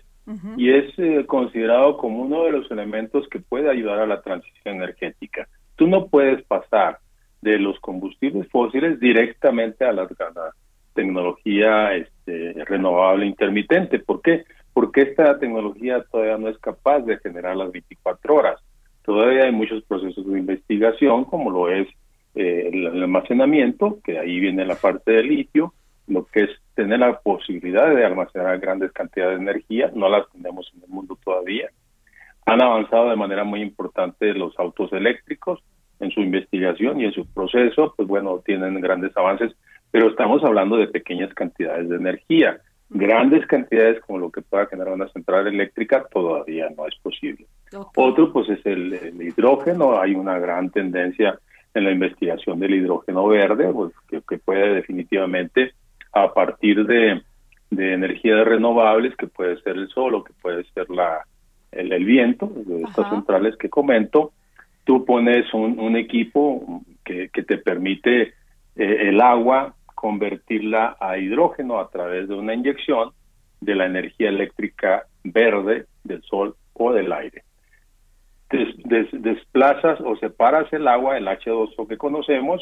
[0.56, 4.76] y es eh, considerado como uno de los elementos que puede ayudar a la transición
[4.76, 5.48] energética.
[5.76, 6.98] Tú no puedes pasar
[7.42, 10.08] de los combustibles fósiles directamente a la,
[10.94, 13.98] tecnología este, renovable intermitente.
[13.98, 14.44] ¿Por qué?
[14.72, 18.60] Porque esta tecnología todavía no es capaz de generar las 24 horas.
[19.04, 21.86] Todavía hay muchos procesos de investigación, como lo es
[22.34, 25.74] eh, el almacenamiento, que ahí viene la parte del litio,
[26.06, 30.70] lo que es tener la posibilidad de almacenar grandes cantidades de energía, no las tenemos
[30.74, 31.68] en el mundo todavía.
[32.46, 35.60] Han avanzado de manera muy importante los autos eléctricos
[36.00, 39.54] en su investigación y en su proceso, pues bueno, tienen grandes avances,
[39.94, 42.58] pero estamos hablando de pequeñas cantidades de energía.
[42.90, 47.46] Grandes cantidades como lo que pueda generar una central eléctrica todavía no es posible.
[47.94, 51.38] Otro pues es el, hidrógeno, hay una gran tendencia
[51.74, 53.92] en la investigación del hidrógeno verde, pues,
[54.28, 55.74] que puede definitivamente
[56.12, 57.22] a partir de,
[57.70, 61.24] energías renovables, que puede ser el sol o que puede ser la,
[61.70, 64.32] el, viento, de estas centrales que comento,
[64.82, 68.32] tú pones un, equipo que, te permite eh,
[68.74, 73.12] el agua convertirla a hidrógeno a través de una inyección
[73.62, 77.42] de la energía eléctrica verde del sol o del aire.
[78.50, 82.60] desplazas o separas el agua, el H2O que conocemos,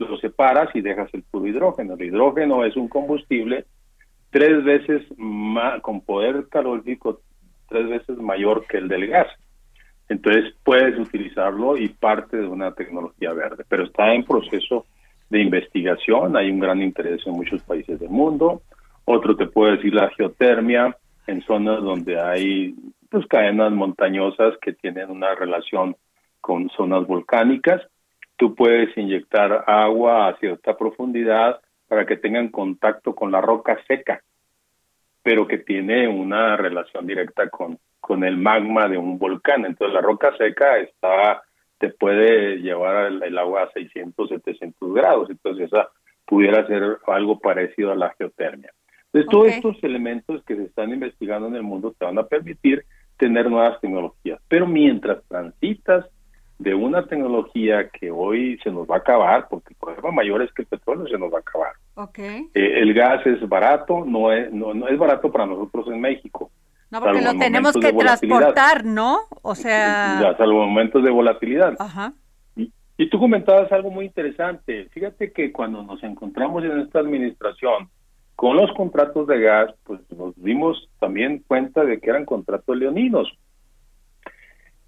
[0.00, 1.94] lo separas y dejas el puro hidrógeno.
[1.94, 3.66] El hidrógeno es un combustible
[4.30, 5.06] tres veces
[5.82, 7.20] con poder calórico
[7.68, 9.28] tres veces mayor que el del gas.
[10.08, 14.86] Entonces puedes utilizarlo y parte de una tecnología verde, pero está en proceso
[15.30, 18.62] de investigación, hay un gran interés en muchos países del mundo.
[19.04, 22.74] Otro te puede decir la geotermia en zonas donde hay
[23.08, 25.96] pues cadenas montañosas que tienen una relación
[26.40, 27.82] con zonas volcánicas
[28.40, 34.22] tú puedes inyectar agua a cierta profundidad para que tengan contacto con la roca seca,
[35.22, 39.66] pero que tiene una relación directa con, con el magma de un volcán.
[39.66, 41.42] Entonces la roca seca está
[41.80, 45.30] te puede llevar el, agua a 600, 700 grados.
[45.30, 45.88] Entonces esa
[46.26, 48.70] pudiera ser algo parecido a la geotermia.
[49.06, 52.84] Entonces todos estos elementos que se están investigando en el mundo te van a permitir
[53.16, 54.40] tener nuevas tecnologías.
[54.46, 56.06] Pero mientras transitas
[56.58, 60.52] de una tecnología que hoy se nos va a acabar, porque el problema mayor es
[60.52, 61.72] que el petróleo se nos va a acabar.
[61.94, 62.48] Okay.
[62.52, 66.50] Eh, el gas es barato, no es, no, es barato para nosotros en México.
[66.90, 69.20] No, porque lo tenemos que transportar, ¿no?
[69.42, 70.18] O sea...
[70.20, 71.76] Ya, salvo momentos de volatilidad.
[71.78, 72.12] Ajá.
[72.56, 74.88] Y, y tú comentabas algo muy interesante.
[74.90, 77.88] Fíjate que cuando nos encontramos en esta administración
[78.34, 83.28] con los contratos de gas, pues nos dimos también cuenta de que eran contratos leoninos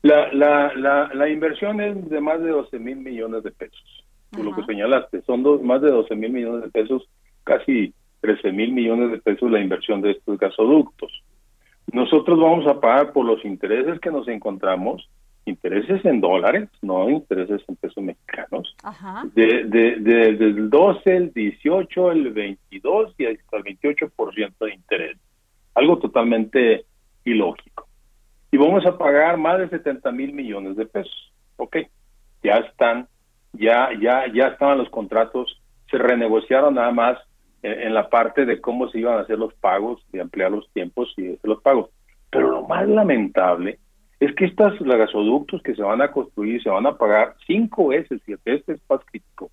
[0.03, 4.45] la, la, la, la inversión es de más de 12 mil millones de pesos, por
[4.45, 5.23] lo que señalaste.
[5.23, 7.09] Son dos, más de 12 mil millones de pesos,
[7.45, 11.13] casi 13 mil millones de pesos la inversión de estos gasoductos.
[11.93, 15.09] Nosotros vamos a pagar por los intereses que nos encontramos,
[15.45, 18.75] intereses en dólares, no intereses en pesos mexicanos,
[19.35, 25.17] De, de, de, del 12, el 18, el 22 y hasta el 28% de interés.
[25.75, 26.85] Algo totalmente
[27.25, 27.87] ilógico
[28.53, 31.33] y vamos a pagar más de 70 mil millones de pesos.
[31.57, 31.79] Ok,
[32.45, 33.09] ya están,
[33.55, 35.59] ya, ya, ya estaban los contratos,
[35.91, 37.19] se renegociaron nada más
[37.63, 41.13] en, la parte de cómo se iban a hacer los pagos, de ampliar los tiempos
[41.17, 41.91] y hacer los pagos.
[42.31, 43.79] Pero lo más lamentable
[44.21, 48.21] es que estos gasoductos que se van a construir se van a pagar cinco veces,
[48.27, 49.51] y este es más crítico,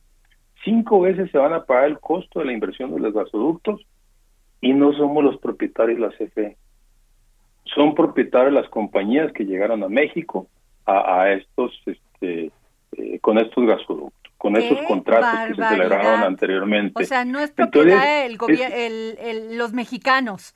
[0.64, 3.82] cinco veces se van a pagar el costo de la inversión de los gasoductos
[4.62, 6.58] y no somos los propietarios de la CFE
[7.76, 10.48] son propietarios las compañías que llegaron a México
[10.86, 12.52] a, estos, este,
[12.94, 17.04] eh, con estos gasoductos, con estos contratos que se celebraron anteriormente.
[17.04, 20.56] O sea, no es propiedad del los mexicanos.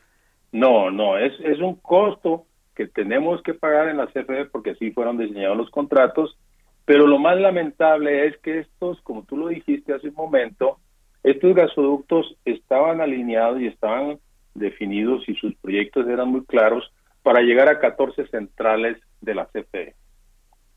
[0.53, 4.91] No, no, es, es un costo que tenemos que pagar en la CFE porque así
[4.91, 6.37] fueron diseñados los contratos,
[6.85, 10.79] pero lo más lamentable es que estos, como tú lo dijiste hace un momento,
[11.21, 14.17] estos gasoductos estaban alineados y estaban
[14.53, 16.89] definidos y sus proyectos eran muy claros
[17.21, 19.95] para llegar a 14 centrales de la CFE.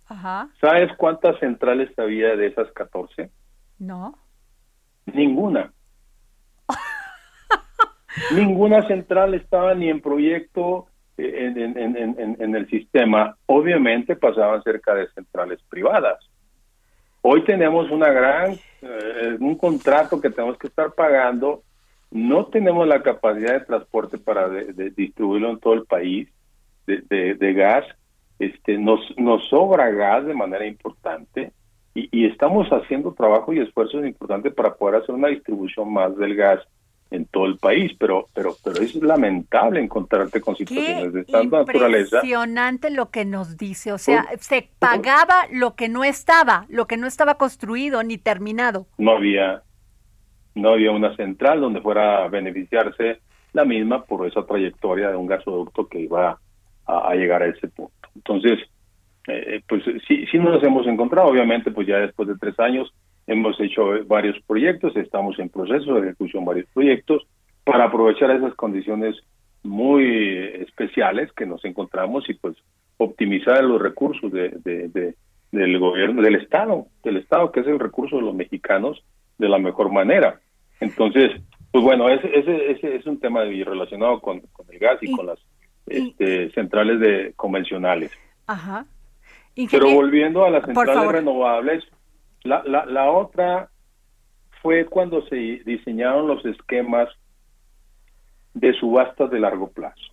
[0.08, 0.48] Ajá.
[0.60, 3.30] ¿Sabes cuántas centrales había de esas 14?
[3.78, 4.18] No.
[5.06, 5.72] Ninguna.
[8.34, 10.86] Ninguna central estaba ni en proyecto
[11.18, 13.36] eh, en, el sistema.
[13.46, 16.18] Obviamente pasaban cerca de centrales privadas.
[17.22, 18.52] Hoy tenemos una gran,
[18.82, 21.62] eh, un contrato que tenemos que estar pagando
[22.10, 26.28] no tenemos la capacidad de transporte para de, distribuirlo en todo el país
[26.86, 27.84] de, de, gas,
[28.38, 31.52] este, nos, nos sobra gas de manera importante
[31.94, 36.36] y, y, estamos haciendo trabajo y esfuerzos importantes para poder hacer una distribución más del
[36.36, 36.60] gas
[37.10, 42.16] en todo el país, pero pero pero es lamentable encontrarte con situaciones de esta naturaleza.
[42.16, 46.96] Impresionante lo que nos dice, o sea, se pagaba lo que no estaba, lo que
[46.96, 48.86] no estaba construido ni terminado.
[48.98, 49.62] No había
[50.54, 53.20] no había una central donde fuera a beneficiarse
[53.52, 56.38] la misma por esa trayectoria de un gasoducto que iba
[56.86, 57.92] a, llegar a ese punto.
[58.16, 58.58] Entonces,
[59.28, 62.92] eh, pues sí, sí nos hemos encontrado, obviamente, pues ya después de tres años
[63.26, 67.26] hemos hecho varios proyectos, estamos en proceso de ejecución varios proyectos
[67.64, 69.16] para aprovechar esas condiciones
[69.62, 70.04] muy
[70.60, 72.56] especiales que nos encontramos y pues
[72.98, 75.14] optimizar los recursos de, de,
[75.50, 79.02] del gobierno, del Estado, del Estado que es el recurso de los mexicanos
[79.38, 80.40] de la mejor manera.
[80.80, 81.32] Entonces,
[81.72, 85.38] pues bueno, ese, ese, ese es un tema relacionado con, el gas y, con las
[85.86, 88.12] este, centrales de convencionales.
[88.46, 88.86] Ajá.
[89.70, 91.84] Pero volviendo a las centrales renovables,
[92.42, 93.70] la, la, la otra
[94.62, 97.08] fue cuando se diseñaron los esquemas
[98.54, 100.12] de subastas de largo plazo.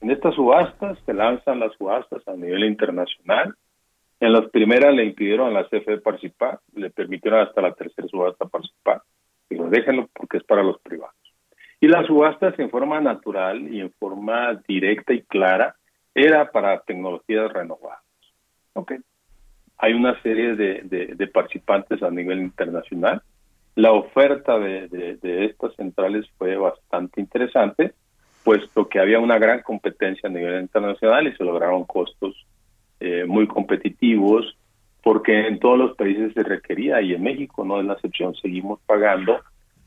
[0.00, 3.54] En estas subastas se lanzan las subastas a nivel internacional.
[4.18, 8.46] En las primeras le impidieron a la CFE participar, le permitieron hasta la tercera subasta
[8.46, 9.02] participar
[9.50, 11.14] pero déjenlo porque es para los privados.
[11.80, 15.76] Y las subastas en forma natural y en forma directa y clara
[16.14, 18.04] era para tecnologías renovables.
[18.74, 18.92] ¿Ok?
[19.78, 23.22] Hay una serie de, participantes a nivel internacional.
[23.76, 27.94] La oferta de, estas centrales fue bastante interesante,
[28.44, 32.46] puesto que había una gran competencia a nivel internacional y se lograron costos
[33.00, 34.54] eh, muy competitivos
[35.02, 38.80] porque en todos los países se requería y en México no es la excepción, seguimos
[38.84, 39.40] pagando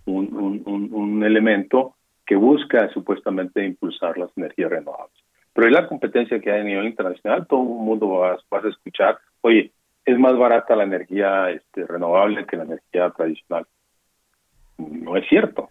[0.06, 1.96] un, un, elemento
[2.26, 5.16] que busca supuestamente impulsar las energías renovables.
[5.54, 9.20] Pero es la competencia que hay a nivel internacional, todo el mundo va, a escuchar,
[9.42, 9.72] oye,
[10.06, 13.66] es más barata la energía este, renovable que la energía tradicional.
[14.78, 15.70] No es cierto.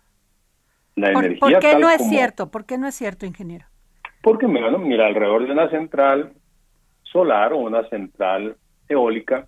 [0.94, 2.50] La ¿Por, energía ¿por qué no es cierto?
[2.50, 3.66] ¿Por qué no es cierto, ingeniero?
[4.22, 6.32] Porque, mira, mira, alrededor de una central
[7.02, 8.56] solar o una central
[8.88, 9.46] eólica,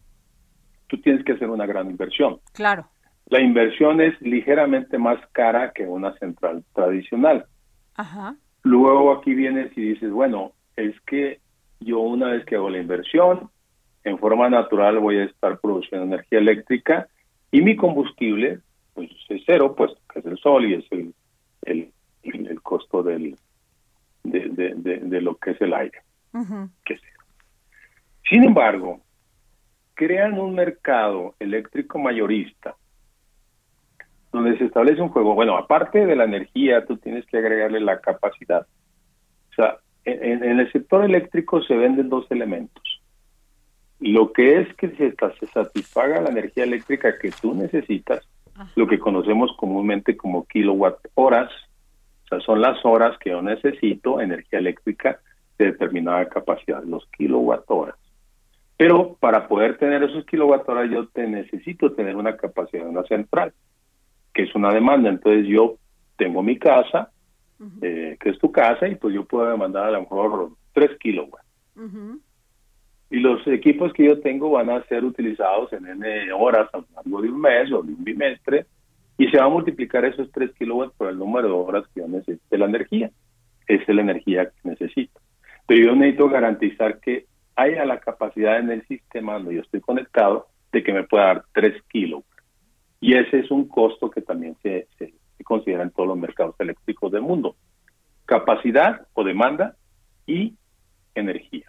[0.89, 2.41] tú tienes que hacer una gran inversión.
[2.53, 2.89] Claro.
[3.27, 7.47] La inversión es ligeramente más cara que una central tradicional.
[7.97, 8.37] Ajá.
[8.63, 11.41] Luego aquí vienes y dices, bueno, es que
[11.81, 13.51] yo una vez que hago la inversión,
[14.05, 17.09] en forma natural voy a estar produciendo energía eléctrica
[17.51, 18.61] y mi combustible
[18.95, 21.15] pues es cero, pues que es el sol y es el,
[21.63, 21.91] el,
[22.23, 23.37] el costo del,
[24.23, 25.99] de, de, de, lo que es el aire,
[26.85, 27.25] que es cero.
[28.29, 29.01] Sin embargo,
[29.95, 32.77] crean un mercado eléctrico mayorista
[34.35, 35.35] donde se establece un juego.
[35.35, 38.67] Bueno, aparte de la energía, tú tienes que agregarle la capacidad.
[39.51, 42.83] O sea, en, el sector eléctrico se venden dos elementos.
[44.01, 48.29] Lo que es que se, se satisfaga la energía eléctrica que tú necesitas,
[48.75, 51.51] lo que conocemos comúnmente como kilowatt horas,
[52.25, 55.21] o sea, son las horas que yo necesito energía eléctrica
[55.59, 57.97] de determinada capacidad, los kilowatt horas.
[58.77, 63.05] Pero para poder tener esos kilowatt horas yo te necesito tener una capacidad de una
[63.05, 63.55] central,
[64.35, 65.09] que es una demanda.
[65.09, 65.77] Entonces yo
[66.17, 67.11] tengo mi casa,
[67.81, 71.47] eh, que es tu casa, y pues yo puedo demandar a lo mejor 3 kilowatts.
[73.11, 76.87] Y los equipos que yo tengo van a ser utilizados en N horas a lo
[76.97, 78.67] largo de un mes o de un bimestre,
[79.17, 82.09] y se va a multiplicar esos 3 kilowatts por el número de horas que yo
[82.09, 83.11] necesite la energía.
[83.67, 85.21] Esa es la energía que necesito.
[85.67, 87.27] Pero yo necesito garantizar que
[87.57, 91.45] haya la capacidad en el sistema donde yo estoy conectado de que me pueda dar
[91.53, 92.34] 3 kilowatts.
[93.05, 95.13] Y ese es un costo que también se, se,
[95.45, 97.55] considera en todos los mercados eléctricos del mundo.
[98.25, 99.77] Capacidad o demanda
[100.27, 100.55] y
[101.15, 101.67] energía.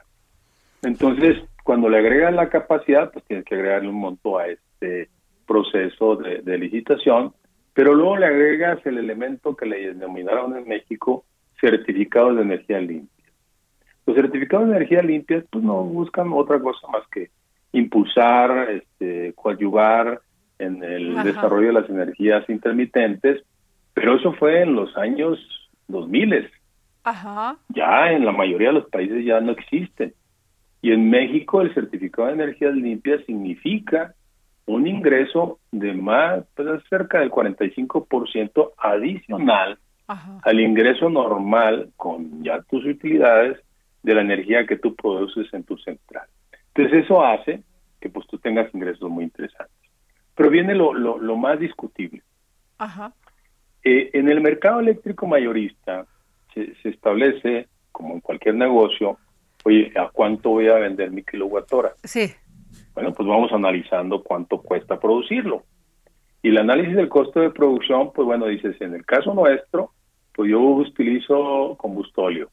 [0.82, 5.10] Entonces, cuando le agregan la capacidad, pues tienes que agregarle un monto a este
[5.46, 7.34] proceso de, licitación,
[7.74, 11.26] pero luego le agregas el elemento que le denominaron en México
[11.60, 13.26] certificados de energía limpia.
[14.06, 17.30] Los certificados de energía limpia pues no buscan otra cosa más que
[17.74, 20.22] impulsar, este, coadyuvar
[20.60, 23.44] en el desarrollo de las energías intermitentes,
[23.94, 25.40] pero eso fue en los años
[25.88, 26.50] 2000.
[27.04, 27.58] Ajá.
[27.70, 30.14] Ya en la mayoría de los países ya no existe.
[30.82, 34.14] Y en México el certificado de energías limpias significa
[34.66, 39.78] un ingreso de más, pues cerca del 45% adicional
[40.08, 43.60] al ingreso normal con ya tus utilidades
[44.04, 46.28] de la energía que tú produces en tu central.
[46.74, 47.64] Entonces eso hace
[48.00, 49.75] que pues tú tengas ingresos muy interesantes.
[50.36, 52.22] Pero viene lo, lo, más discutible.
[52.78, 53.14] Ajá.
[53.84, 56.06] Eh, en el mercado eléctrico mayorista
[56.54, 59.18] se, establece, como en cualquier negocio,
[59.64, 61.94] oye, ¿a cuánto voy a vender mi kilowatt hora?
[62.04, 62.34] Sí.
[62.94, 65.64] Bueno, pues vamos analizando cuánto cuesta producirlo.
[66.42, 69.92] Y el análisis del costo de producción, pues bueno, dices, en el caso nuestro,
[70.34, 72.50] pues yo utilizo combustóleo,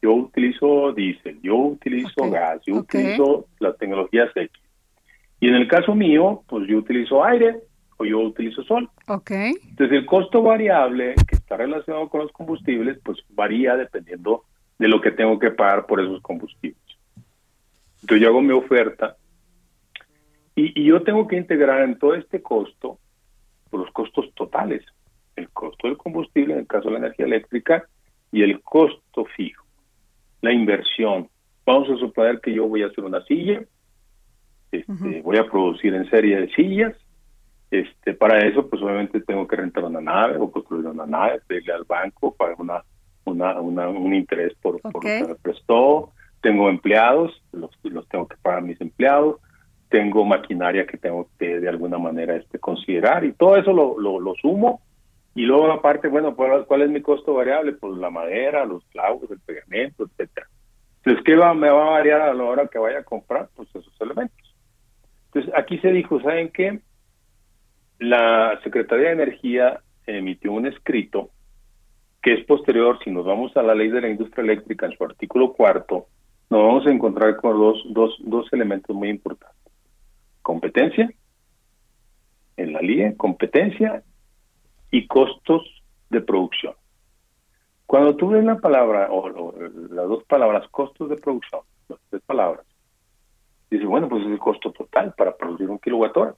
[0.00, 4.50] yo utilizo diésel, yo utilizo gas, yo utilizo las tecnologías X.
[5.40, 7.60] Y en el caso mío, pues yo utilizo aire
[7.98, 8.88] o yo utilizo sol.
[9.06, 9.54] Okay.
[9.68, 14.44] Entonces el costo variable que está relacionado con los combustibles, pues varía dependiendo
[14.78, 16.80] de lo que tengo que pagar por esos combustibles.
[18.02, 19.16] Entonces yo hago mi oferta
[20.54, 22.98] y, yo tengo que integrar en todo este costo
[23.68, 24.82] por los costos totales,
[25.36, 27.86] el costo del combustible, en el caso de la energía eléctrica,
[28.32, 29.66] y el costo fijo,
[30.40, 31.28] la inversión.
[31.66, 33.62] Vamos a suponer que yo voy a hacer una silla,
[34.72, 36.94] este, voy a producir en serie de sillas,
[37.70, 41.72] este, para eso, pues obviamente tengo que rentar una nave o construir una nave, pedirle
[41.72, 42.82] al banco, pagar una,
[43.24, 46.12] una, un interés por, por, lo que me prestó.
[46.40, 49.40] Tengo empleados, los, los tengo que pagar mis empleados.
[49.88, 54.20] Tengo maquinaria que tengo que de alguna manera este, considerar y todo eso lo, lo,
[54.20, 54.80] lo sumo.
[55.34, 57.72] Y luego aparte, bueno, ¿cuál es mi costo variable?
[57.72, 60.46] Pues la madera, los clavos, el pegamento, etcétera.
[60.98, 63.48] Entonces, ¿qué va, me va a variar a la hora que vaya a comprar?
[63.54, 64.45] Pues esos elementos.
[65.36, 66.80] Entonces, aquí se dijo, ¿saben qué?
[67.98, 71.28] La Secretaría de Energía emitió un escrito
[72.22, 75.04] que es posterior, si nos vamos a la ley de la industria eléctrica en su
[75.04, 76.06] artículo cuarto,
[76.48, 79.60] nos vamos a encontrar con dos, dos, dos elementos muy importantes.
[80.40, 81.12] Competencia,
[82.56, 84.02] en la ley, competencia
[84.90, 86.72] y costos de producción.
[87.84, 89.52] Cuando tú ves la palabra, o,
[89.90, 91.60] las dos palabras, costos de producción,
[91.90, 92.64] las tres palabras,
[93.70, 96.34] dices, bueno, pues es el costo total para producir un kilowatt hora.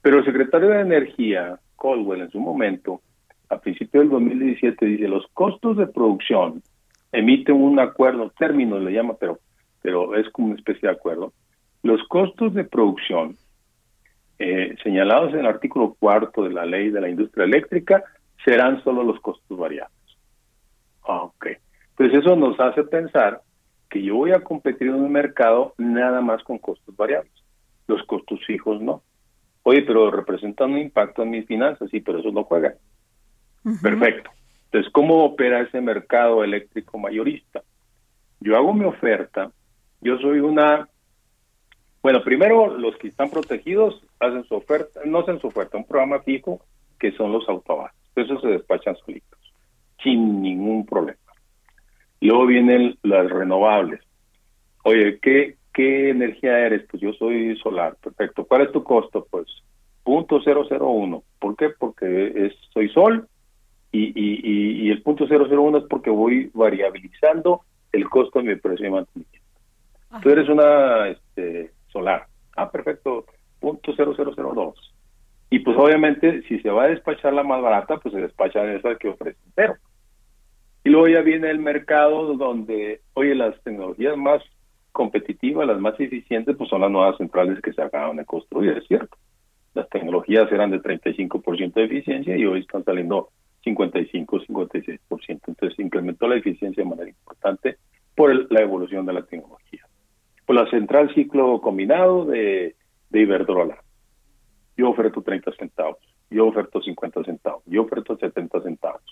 [0.00, 3.00] Pero el secretario de Energía, Caldwell, en su momento,
[3.48, 6.62] a principios del 2017, dice, los costos de producción
[7.12, 9.38] emiten un acuerdo, término le llama, pero,
[9.82, 11.32] pero es como una especie de acuerdo.
[11.82, 13.36] Los costos de producción
[14.38, 18.02] eh, señalados en el artículo cuarto de la ley de la industria eléctrica
[18.44, 19.96] serán solo los costos variables.
[21.06, 21.46] Ah, ok.
[21.96, 23.40] Pues eso nos hace pensar
[23.92, 27.32] que yo voy a competir en un mercado nada más con costos variables.
[27.86, 29.02] Los costos fijos no.
[29.64, 32.74] Oye, pero representan un impacto en mis finanzas, sí, pero eso no juega.
[33.82, 34.30] Perfecto.
[34.64, 37.62] Entonces, ¿cómo opera ese mercado eléctrico mayorista?
[38.40, 39.52] Yo hago mi oferta,
[40.00, 40.88] yo soy una...
[42.02, 46.20] Bueno, primero los que están protegidos hacen su oferta, no hacen su oferta, un programa
[46.20, 46.62] fijo
[46.98, 48.00] que son los autobases.
[48.16, 49.38] Esos se despachan solitos,
[50.02, 51.18] sin ningún problema.
[52.22, 54.00] Luego vienen las renovables.
[54.84, 56.84] Oye, ¿qué, ¿qué energía eres?
[56.88, 58.44] Pues yo soy solar, perfecto.
[58.44, 59.26] ¿Cuál es tu costo?
[59.28, 59.46] Pues
[60.04, 61.22] punto .001.
[61.40, 61.70] ¿Por qué?
[61.70, 63.26] Porque es, soy sol
[63.90, 68.84] y, y, y, el punto .001 es porque voy variabilizando el costo de mi precio
[68.84, 69.48] de mantenimiento.
[70.22, 72.26] Tú eres una este, solar.
[72.56, 73.26] Ah, perfecto.
[73.58, 74.74] Punto .0002.
[75.50, 78.94] Y pues obviamente si se va a despachar la más barata, pues se despacha esa
[78.94, 79.74] que ofrece cero.
[80.84, 84.42] Y luego ya viene el mercado donde, oye, las tecnologías más
[84.90, 88.86] competitivas, las más eficientes, pues son las nuevas centrales que se acaban de construir, es
[88.86, 89.16] cierto.
[89.74, 93.30] Las tecnologías eran de 35% de eficiencia y hoy están saliendo
[93.64, 94.98] 55, 56%.
[95.28, 97.76] Entonces se incrementó la eficiencia de manera importante
[98.14, 99.86] por la evolución de la tecnología.
[100.44, 102.74] Por la central ciclo combinado de,
[103.08, 103.78] de Iberdrola.
[104.76, 105.98] Yo oferto 30 centavos,
[106.30, 109.02] yo oferto 50 centavos, yo oferto 70 centavos.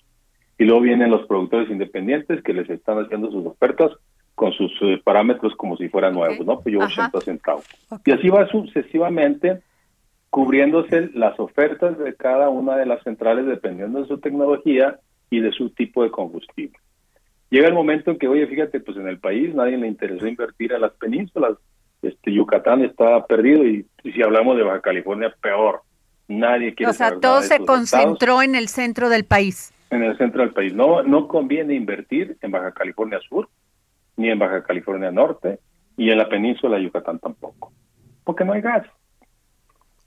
[0.60, 3.92] Y luego vienen los productores independientes que les están haciendo sus ofertas
[4.34, 6.60] con sus eh, parámetros como si fueran nuevos, ¿no?
[6.60, 7.64] Pues yo 80 centavos.
[8.04, 9.62] Y así va sucesivamente
[10.28, 14.98] cubriéndose las ofertas de cada una de las centrales dependiendo de su tecnología
[15.30, 16.78] y de su tipo de combustible.
[17.48, 20.74] Llega el momento en que, oye, fíjate, pues en el país nadie le interesó invertir
[20.74, 21.56] a las penínsulas.
[22.02, 25.80] Este Yucatán está perdido y, si hablamos de Baja California, peor.
[26.28, 29.72] Nadie quiere O sea, todo se concentró en el centro del país.
[29.90, 30.72] En el centro del país.
[30.72, 33.48] No, no conviene invertir en Baja California Sur
[34.16, 35.58] ni en Baja California Norte,
[35.96, 37.72] y en la península de Yucatán tampoco,
[38.24, 38.86] porque no hay gas.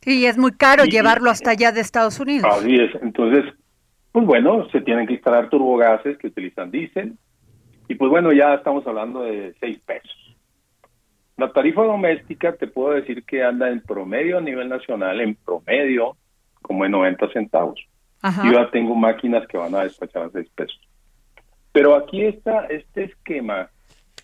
[0.05, 2.47] Y es muy caro llevarlo hasta allá de Estados Unidos.
[2.49, 3.45] Así es, entonces,
[4.11, 7.13] pues bueno, se tienen que instalar turbogases que utilizan diésel,
[7.87, 10.37] y pues bueno, ya estamos hablando de 6 pesos.
[11.37, 16.15] La tarifa doméstica te puedo decir que anda en promedio a nivel nacional, en promedio,
[16.61, 17.83] como en 90 centavos.
[18.23, 20.79] Yo ya tengo máquinas que van a despachar a 6 pesos.
[21.73, 23.69] Pero aquí está este esquema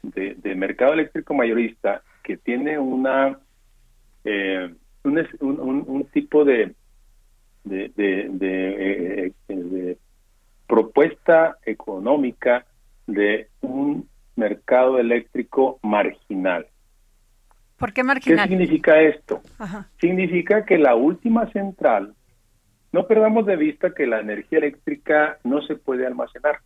[0.03, 3.37] de, mercado eléctrico mayorista que tiene una
[4.23, 4.73] eh,
[5.03, 6.75] un, un, tipo de
[7.63, 9.97] de, de, eh, de
[10.67, 12.65] propuesta económica
[13.07, 16.67] de un mercado eléctrico marginal.
[17.77, 18.47] ¿Por qué marginal?
[18.47, 19.41] ¿Qué significa esto?
[19.99, 22.13] Significa que la última central,
[22.91, 26.59] no perdamos de vista que la energía eléctrica no se puede almacenar.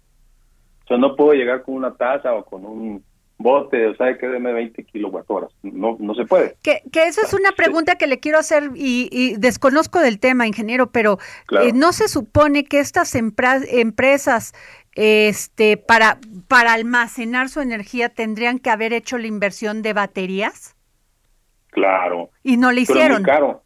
[0.86, 3.04] O sea, no puedo llegar con una taza o con un
[3.38, 5.52] bote, o sea, que deme 20 kilowatt horas.
[5.62, 6.56] No, no se puede.
[6.64, 10.92] Que, que eso es una pregunta que le quiero hacer y, desconozco del tema, ingeniero,
[10.92, 11.20] pero
[11.62, 14.54] eh, ¿no se supone que estas empresas
[14.96, 20.76] este, para, para almacenar su energía tendrían que haber hecho la inversión de baterías?
[21.72, 22.30] Claro.
[22.44, 23.24] Y no le hicieron.
[23.24, 23.64] caro.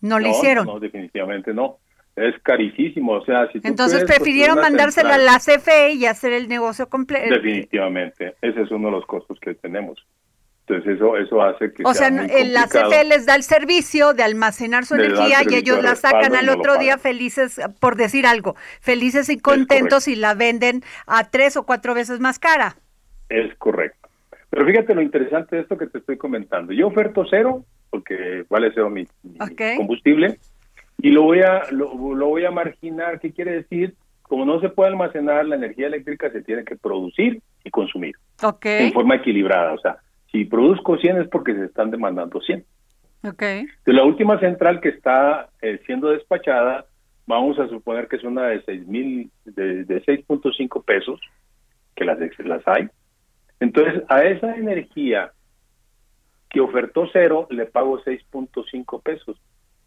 [0.00, 0.66] No, le hicieron.
[0.66, 1.78] No, definitivamente no.
[2.18, 6.88] Es carísimo, o sea, si Entonces prefirieron mandársela a la CFE y hacer el negocio
[6.88, 7.34] completo.
[7.34, 10.04] Definitivamente, ese es uno de los costos que tenemos.
[10.68, 14.84] Entonces eso eso hace que O sea, la CFE les da el servicio de almacenar
[14.84, 19.38] su energía y ellos la sacan al otro día felices, por decir algo, felices y
[19.38, 22.76] contentos y la venden a tres o cuatro veces más cara.
[23.30, 24.08] Es correcto.
[24.50, 26.72] Pero fíjate lo interesante de esto que te estoy comentando.
[26.72, 29.06] Yo oferto cero, porque vale cero mi,
[29.76, 30.38] combustible,
[31.00, 33.20] y lo voy a lo, voy a marginar.
[33.20, 33.94] ¿Qué quiere decir?
[34.22, 38.16] Como no se puede almacenar la energía eléctrica, se tiene que producir y consumir
[38.64, 39.72] en forma equilibrada.
[39.72, 39.98] O sea,
[40.30, 42.64] si produzco 100 es porque se están demandando 100.
[43.30, 43.66] Okay.
[43.84, 46.86] De la última central que está eh, siendo despachada,
[47.26, 51.20] vamos a suponer que es una de 6 mil, de, de 6.5 pesos,
[51.96, 52.88] que las, las hay.
[53.60, 55.32] Entonces, a esa energía
[56.48, 59.36] que ofertó cero, le pago 6.5 pesos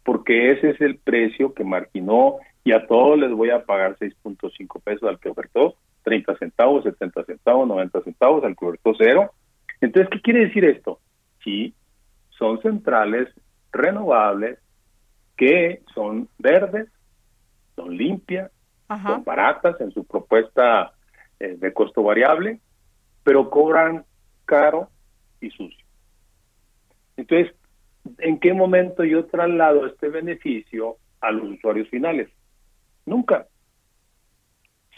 [0.04, 4.82] porque ese es el precio que marginó y a todos les voy a pagar 6.5
[4.82, 9.32] pesos al que ofertó 30 centavos, 70 centavos, 90 centavos, al que ofertó cero.
[9.80, 11.00] Entonces, ¿qué quiere decir esto?
[11.42, 11.74] Sí,
[12.30, 13.28] son centrales
[13.72, 14.58] renovables
[15.36, 16.88] que son verdes,
[17.76, 18.50] son limpias,
[18.88, 20.92] son baratas en su propuesta
[21.40, 22.60] eh, de costo variable,
[23.24, 24.04] pero cobran
[24.44, 24.90] caro
[25.40, 25.84] y sucio.
[27.16, 27.54] Entonces,
[28.18, 32.28] ¿en qué momento yo traslado este beneficio a los usuarios finales?
[33.06, 33.46] Nunca.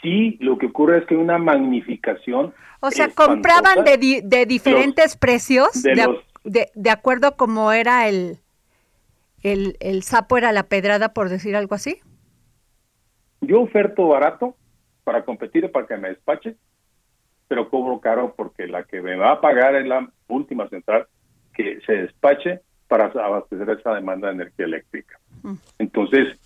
[0.01, 2.53] Sí, lo que ocurre es que una magnificación.
[2.79, 8.37] O sea, compraban de, de diferentes precios, de, de, acuerdo a cómo era el,
[9.41, 11.99] el, el sapo, era la pedrada, por decir algo así.
[13.41, 14.55] Yo oferto barato
[15.03, 16.55] para competir, para que me despache,
[17.47, 21.07] pero cobro caro porque la que me va a pagar es la última central
[21.53, 25.19] que se despache para abastecer esa demanda de energía eléctrica.
[25.79, 26.37] Entonces,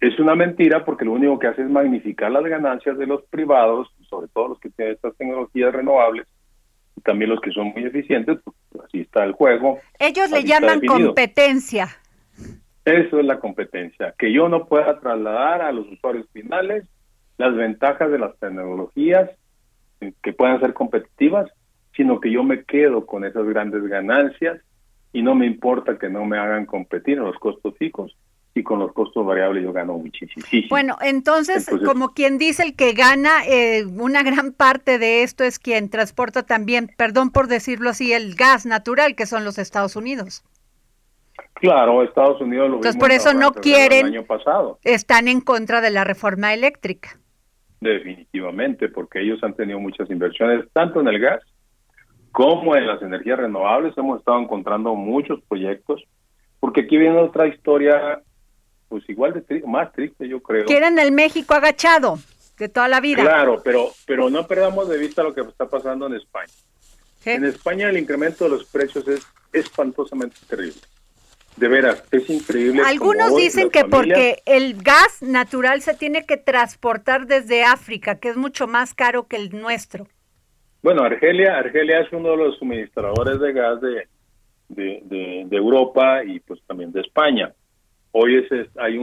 [0.00, 3.88] es una mentira porque lo único que hace es magnificar las ganancias de los privados,
[4.08, 6.26] sobre todo los que tienen estas tecnologías renovables,
[6.96, 9.78] y también los que son muy eficientes, pues, así está el juego.
[9.98, 11.88] Ellos le llaman competencia.
[12.84, 16.86] Eso es la competencia, que yo no pueda trasladar a los usuarios finales
[17.36, 19.30] las ventajas de las tecnologías
[20.22, 21.50] que puedan ser competitivas,
[21.94, 24.60] sino que yo me quedo con esas grandes ganancias
[25.12, 28.16] y no me importa que no me hagan competir en los costos fijos
[28.54, 30.44] y con los costos variables yo gano muchísimo.
[30.68, 35.58] Bueno, entonces, como quien dice, el que gana eh, una gran parte de esto es
[35.58, 40.44] quien transporta también, perdón por decirlo así, el gas natural, que son los Estados Unidos.
[41.54, 44.78] Claro, Estados Unidos lo Entonces, por eso no quieren, año pasado.
[44.82, 47.18] están en contra de la reforma eléctrica.
[47.80, 51.40] Definitivamente, porque ellos han tenido muchas inversiones, tanto en el gas
[52.32, 56.04] como en las energías renovables hemos estado encontrando muchos proyectos,
[56.60, 58.20] porque aquí viene otra historia,
[58.88, 60.66] pues igual de más triste yo creo.
[60.66, 62.18] Quieren el México agachado
[62.58, 63.22] de toda la vida.
[63.22, 66.52] Claro, pero, pero no perdamos de vista lo que está pasando en España.
[67.24, 70.80] En España el incremento de los precios es espantosamente terrible.
[71.56, 72.82] De veras, es increíble.
[72.86, 78.36] Algunos dicen que porque el gas natural se tiene que transportar desde África, que es
[78.36, 80.06] mucho más caro que el nuestro.
[80.88, 84.08] Bueno, Argelia, Argelia es uno de los suministradores de gas de,
[84.70, 87.52] de, Europa y pues también de España.
[88.12, 88.96] Hoy es, hay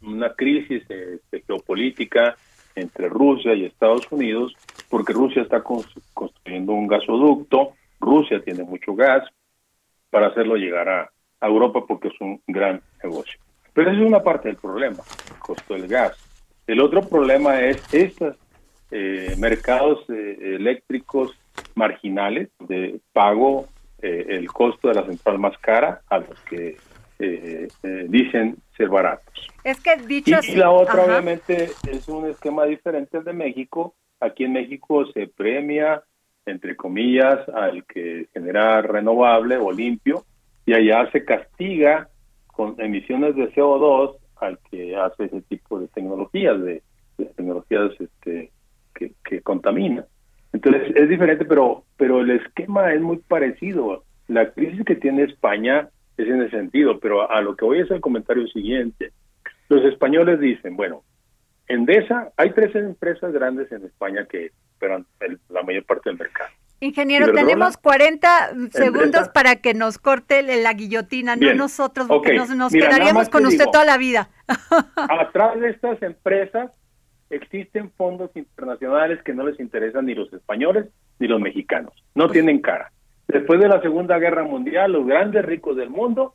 [0.00, 2.34] una crisis este, geopolítica
[2.74, 4.56] entre Rusia y Estados Unidos
[4.88, 9.22] porque Rusia está construyendo un gasoducto, Rusia tiene mucho gas
[10.10, 13.38] para hacerlo llegar a, a Europa porque es un gran negocio.
[13.72, 16.18] Pero esa es una parte del problema, el costo del gas.
[16.66, 18.36] El otro problema es estas
[18.90, 21.32] eh, mercados eh, eléctricos
[21.74, 23.66] marginales de pago
[24.02, 26.76] eh, el costo de la central más cara a los que
[28.08, 29.46] dicen ser baratos.
[29.62, 33.94] Es que dicho y, la otra obviamente es un esquema diferente al de México.
[34.20, 36.02] Aquí en México se premia,
[36.46, 40.24] entre comillas, al que genera renovable o limpio
[40.64, 42.08] y allá se castiga
[42.46, 46.82] con emisiones de CO2 al que hace ese tipo de tecnologías, de,
[47.36, 48.50] tecnologías este,
[49.00, 50.04] que, que contaminan.
[50.52, 54.04] Entonces es diferente, pero, pero el esquema es muy parecido.
[54.28, 57.90] La crisis que tiene España es en ese sentido, pero a lo que voy es
[57.90, 59.12] el comentario siguiente.
[59.68, 61.02] Los españoles dicen, bueno,
[61.68, 65.06] Endesa, hay tres empresas grandes en España que esperan
[65.48, 66.50] la mayor parte del mercado.
[66.80, 73.28] Ingeniero, tenemos 40 segundos para que nos corte la guillotina, no nosotros, porque nos, quedaríamos
[73.28, 74.30] con usted toda la vida.
[74.96, 76.70] atrás de estas empresas
[77.30, 80.86] existen fondos internacionales que no les interesan ni los españoles
[81.18, 82.92] ni los mexicanos, no pues tienen cara.
[83.28, 86.34] Después de la Segunda Guerra Mundial, los grandes ricos del mundo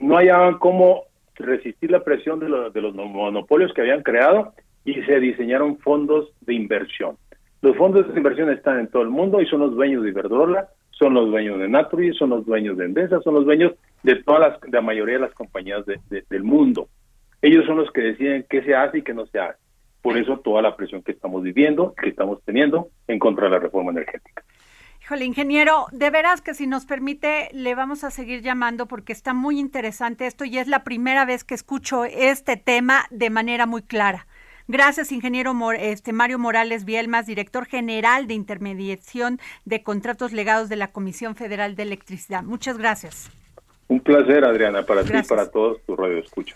[0.00, 5.20] no hallaban cómo resistir la presión de, de los monopolios que habían creado y se
[5.20, 7.16] diseñaron fondos de inversión
[7.62, 10.68] los fondos de inversión están en todo el mundo y son los dueños de Iberdrola,
[10.90, 13.72] son los dueños de Naturgy, son los dueños de Endesa, son los dueños
[14.02, 16.88] de todas las, de la mayoría de las compañías del mundo.
[17.40, 19.58] Ellos son los que deciden qué se hace y qué no se hace.
[20.02, 23.58] Por eso toda la presión que estamos viviendo, que estamos teniendo en contra de la
[23.60, 24.42] reforma energética.
[25.02, 29.34] Híjole, ingeniero, de veras que si nos permite, le vamos a seguir llamando porque está
[29.34, 33.82] muy interesante esto y es la primera vez que escucho este tema de manera muy
[33.82, 34.26] clara.
[34.68, 40.88] Gracias, ingeniero este, Mario Morales Bielmas, director general de intermediación de contratos legados de la
[40.88, 42.42] Comisión Federal de Electricidad.
[42.42, 43.28] Muchas gracias.
[43.88, 46.54] Un placer, Adriana, para ti y para todos tu radio escucha.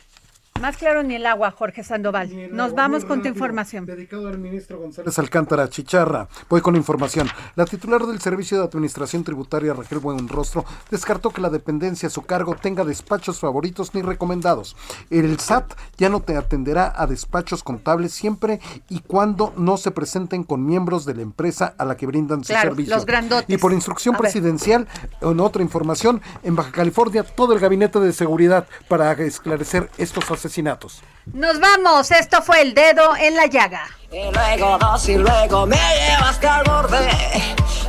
[0.60, 2.54] Más claro ni el agua, Jorge Sandoval.
[2.54, 3.84] Nos vamos con tu información.
[3.84, 6.28] Dedicado al ministro González Alcántara Chicharra.
[6.48, 7.28] Voy con información.
[7.56, 12.22] La titular del Servicio de Administración Tributaria, Raquel Buenrostro, descartó que la dependencia a su
[12.22, 14.76] cargo tenga despachos favoritos ni recomendados.
[15.10, 20.42] El SAT ya no te atenderá a despachos contables siempre y cuando no se presenten
[20.42, 22.94] con miembros de la empresa a la que brindan su servicio.
[22.94, 23.48] Los grandotes.
[23.48, 24.88] Y por instrucción presidencial,
[25.20, 30.45] en otra información, en Baja California, todo el gabinete de seguridad para esclarecer estos asesinatos
[30.46, 31.02] asesinatos.
[31.32, 33.86] Nos vamos, esto fue el dedo en la llaga.
[34.10, 37.08] Y luego dos y luego me llevaste al borde.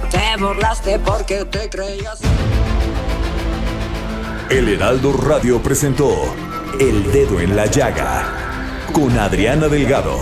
[0.10, 2.20] Te burlaste porque te creías.
[4.50, 6.10] El Heraldo Radio presentó
[6.80, 8.26] El Dedo en la Llaga
[8.94, 10.22] con Adriana Delgado.